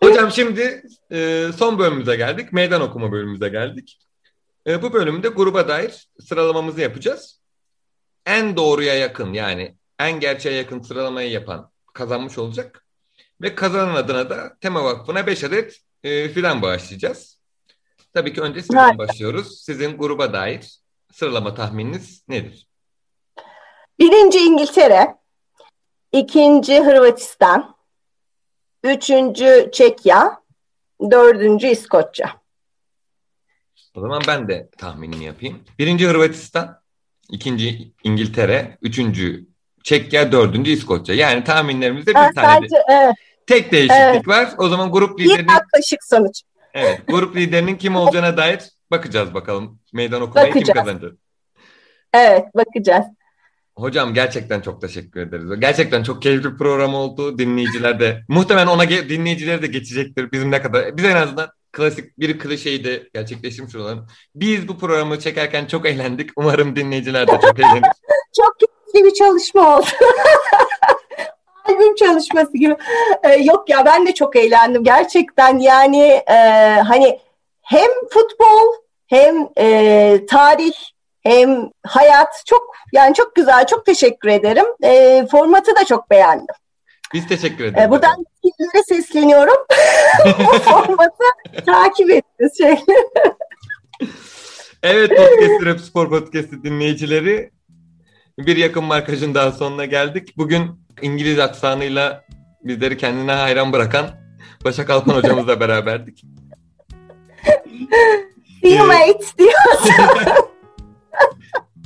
Hocam 0.02 0.30
şimdi 0.30 0.82
e, 1.12 1.46
son 1.58 1.78
bölümümüze 1.78 2.16
geldik. 2.16 2.52
Meydan 2.52 2.80
okuma 2.80 3.12
bölümümüze 3.12 3.48
geldik. 3.48 3.98
E, 4.66 4.82
bu 4.82 4.92
bölümde 4.92 5.28
gruba 5.28 5.68
dair 5.68 6.08
sıralamamızı 6.20 6.80
yapacağız. 6.80 7.40
En 8.26 8.56
doğruya 8.56 8.94
yakın 8.94 9.32
yani 9.32 9.76
en 9.98 10.20
gerçeğe 10.20 10.56
yakın 10.56 10.82
sıralamayı 10.82 11.30
yapan 11.30 11.70
kazanmış 11.92 12.38
olacak. 12.38 12.86
Ve 13.42 13.54
kazanan 13.54 13.94
adına 13.94 14.30
da 14.30 14.56
Tema 14.60 14.84
Vakfı'na 14.84 15.26
5 15.26 15.44
adet 15.44 15.80
e, 16.04 16.28
filan 16.28 16.62
bağışlayacağız. 16.62 17.40
Tabii 18.14 18.32
ki 18.32 18.40
önce 18.40 18.60
sizden 18.60 18.98
başlıyoruz. 18.98 19.60
Sizin 19.64 19.98
gruba 19.98 20.32
dair 20.32 20.80
sıralama 21.12 21.54
tahmininiz 21.54 22.24
nedir? 22.28 22.68
Birinci 23.98 24.38
İngiltere, 24.38 25.16
ikinci 26.12 26.80
Hırvatistan, 26.80 27.76
üçüncü 28.82 29.68
Çekya, 29.72 30.42
dördüncü 31.10 31.66
İskoçya. 31.66 32.45
O 33.96 34.00
zaman 34.00 34.22
ben 34.28 34.48
de 34.48 34.68
tahminini 34.78 35.24
yapayım. 35.24 35.58
Birinci 35.78 36.06
Hırvatistan, 36.08 36.80
ikinci 37.30 37.92
İngiltere, 38.04 38.78
üçüncü 38.82 39.46
Çekya, 39.84 40.32
dördüncü 40.32 40.70
İskoçya. 40.70 41.14
Yani 41.14 41.44
tahminlerimizde 41.44 42.10
bir 42.10 42.34
tane 42.34 42.70
de 42.70 42.82
evet, 42.90 43.14
tek 43.46 43.72
değişiklik 43.72 44.00
Evet. 44.00 44.28
var. 44.28 44.48
O 44.58 44.68
zaman 44.68 44.92
grup 44.92 45.18
bir 45.18 45.24
liderinin 45.24 45.52
yaklaşık 45.52 46.04
sonuç. 46.04 46.42
evet, 46.74 47.00
grup 47.08 47.36
liderinin 47.36 47.76
kim 47.76 47.96
olacağına 47.96 48.36
dair 48.36 48.60
bakacağız 48.90 49.34
bakalım. 49.34 49.78
Meydan 49.92 50.22
okumayı 50.22 50.52
kim 50.52 50.62
Bakacağız. 50.62 50.86
kazanacak? 50.86 51.12
Evet, 52.14 52.44
bakacağız. 52.54 53.06
Hocam 53.76 54.14
gerçekten 54.14 54.60
çok 54.60 54.80
teşekkür 54.80 55.20
ederiz. 55.20 55.60
Gerçekten 55.60 56.02
çok 56.02 56.22
keyifli 56.22 56.52
bir 56.52 56.58
program 56.58 56.94
oldu. 56.94 57.38
Dinleyiciler 57.38 58.00
de 58.00 58.22
muhtemelen 58.28 58.66
ona 58.66 58.88
dinleyicileri 58.88 59.62
de 59.62 59.66
geçecektir. 59.66 60.32
Bizim 60.32 60.50
ne 60.50 60.62
kadar 60.62 60.96
biz 60.96 61.04
en 61.04 61.16
azından 61.16 61.48
klasik 61.76 62.18
bir 62.18 62.38
klişeyi 62.38 62.84
de 62.84 63.08
gerçekleştirmiş 63.14 63.74
olalım. 63.74 64.06
Biz 64.34 64.68
bu 64.68 64.78
programı 64.78 65.20
çekerken 65.20 65.66
çok 65.66 65.86
eğlendik. 65.86 66.30
Umarım 66.36 66.76
dinleyiciler 66.76 67.28
de 67.28 67.32
çok 67.32 67.58
eğlenir. 67.58 67.82
Çok 68.36 68.56
keyifli 68.60 69.10
bir 69.10 69.14
çalışma 69.14 69.76
oldu. 69.76 69.86
Albüm 71.64 71.94
çalışması 71.94 72.58
gibi. 72.58 72.76
Ee, 73.24 73.28
yok 73.28 73.68
ya 73.68 73.84
ben 73.84 74.06
de 74.06 74.14
çok 74.14 74.36
eğlendim. 74.36 74.84
Gerçekten 74.84 75.58
yani 75.58 76.22
e, 76.28 76.34
hani 76.88 77.20
hem 77.62 77.90
futbol 78.10 78.74
hem 79.06 79.48
e, 79.58 80.26
tarih 80.26 80.74
hem 81.22 81.70
hayat 81.86 82.42
çok 82.46 82.74
yani 82.92 83.14
çok 83.14 83.34
güzel. 83.34 83.66
Çok 83.66 83.86
teşekkür 83.86 84.28
ederim. 84.28 84.66
E, 84.82 85.26
formatı 85.30 85.76
da 85.76 85.84
çok 85.84 86.10
beğendim. 86.10 86.54
Biz 87.14 87.28
teşekkür 87.28 87.64
ederiz. 87.64 87.86
E, 87.86 87.90
buradan 87.90 88.24
yetkililere 88.46 88.82
sesleniyorum. 88.82 89.56
Bu 90.38 90.58
formatı 90.58 91.24
takip 91.66 92.10
ettiniz. 92.10 92.58
Şey. 92.58 92.76
Evet 94.82 95.10
Podcast 95.10 95.64
Rap 95.64 95.80
Spor 95.80 96.10
Podcast'ı 96.10 96.62
dinleyicileri 96.62 97.50
bir 98.38 98.56
yakın 98.56 98.84
markajın 98.84 99.34
daha 99.34 99.52
sonuna 99.52 99.84
geldik. 99.84 100.34
Bugün 100.36 100.70
İngiliz 101.02 101.38
aksanıyla 101.38 102.24
bizleri 102.64 102.96
kendine 102.96 103.32
hayran 103.32 103.72
bırakan 103.72 104.06
Başak 104.64 104.90
Alpan 104.90 105.14
hocamızla 105.14 105.60
beraberdik. 105.60 106.24
See 108.62 108.74
you 108.74 108.86
mate 108.86 109.26
diyor. 109.38 109.52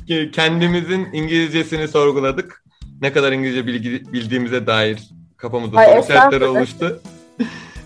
Ki 0.07 0.31
Kendimizin 0.33 1.09
İngilizcesini 1.13 1.87
sorguladık. 1.87 2.63
Ne 3.01 3.13
kadar 3.13 3.31
İngilizce 3.31 3.67
bilgi, 3.67 4.13
bildiğimize 4.13 4.67
dair 4.67 5.09
kafamızda 5.41 5.77
Ay, 5.77 5.85
soru 5.87 6.03
işaretleri 6.03 6.45
oluştu. 6.45 7.01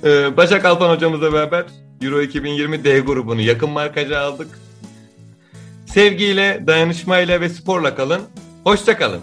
Ee, 0.03 0.37
Başak 0.37 0.65
Alpan 0.65 0.89
hocamızla 0.89 1.33
beraber 1.33 1.65
Euro 2.01 2.21
2020 2.21 2.83
D 2.83 2.99
grubunu 2.99 3.41
yakın 3.41 3.69
markaja 3.69 4.19
aldık. 4.19 4.47
Sevgiyle, 5.85 6.63
dayanışmayla 6.67 7.41
ve 7.41 7.49
sporla 7.49 7.95
kalın. 7.95 8.21
Hoşça 8.63 8.97
kalın. 8.97 9.21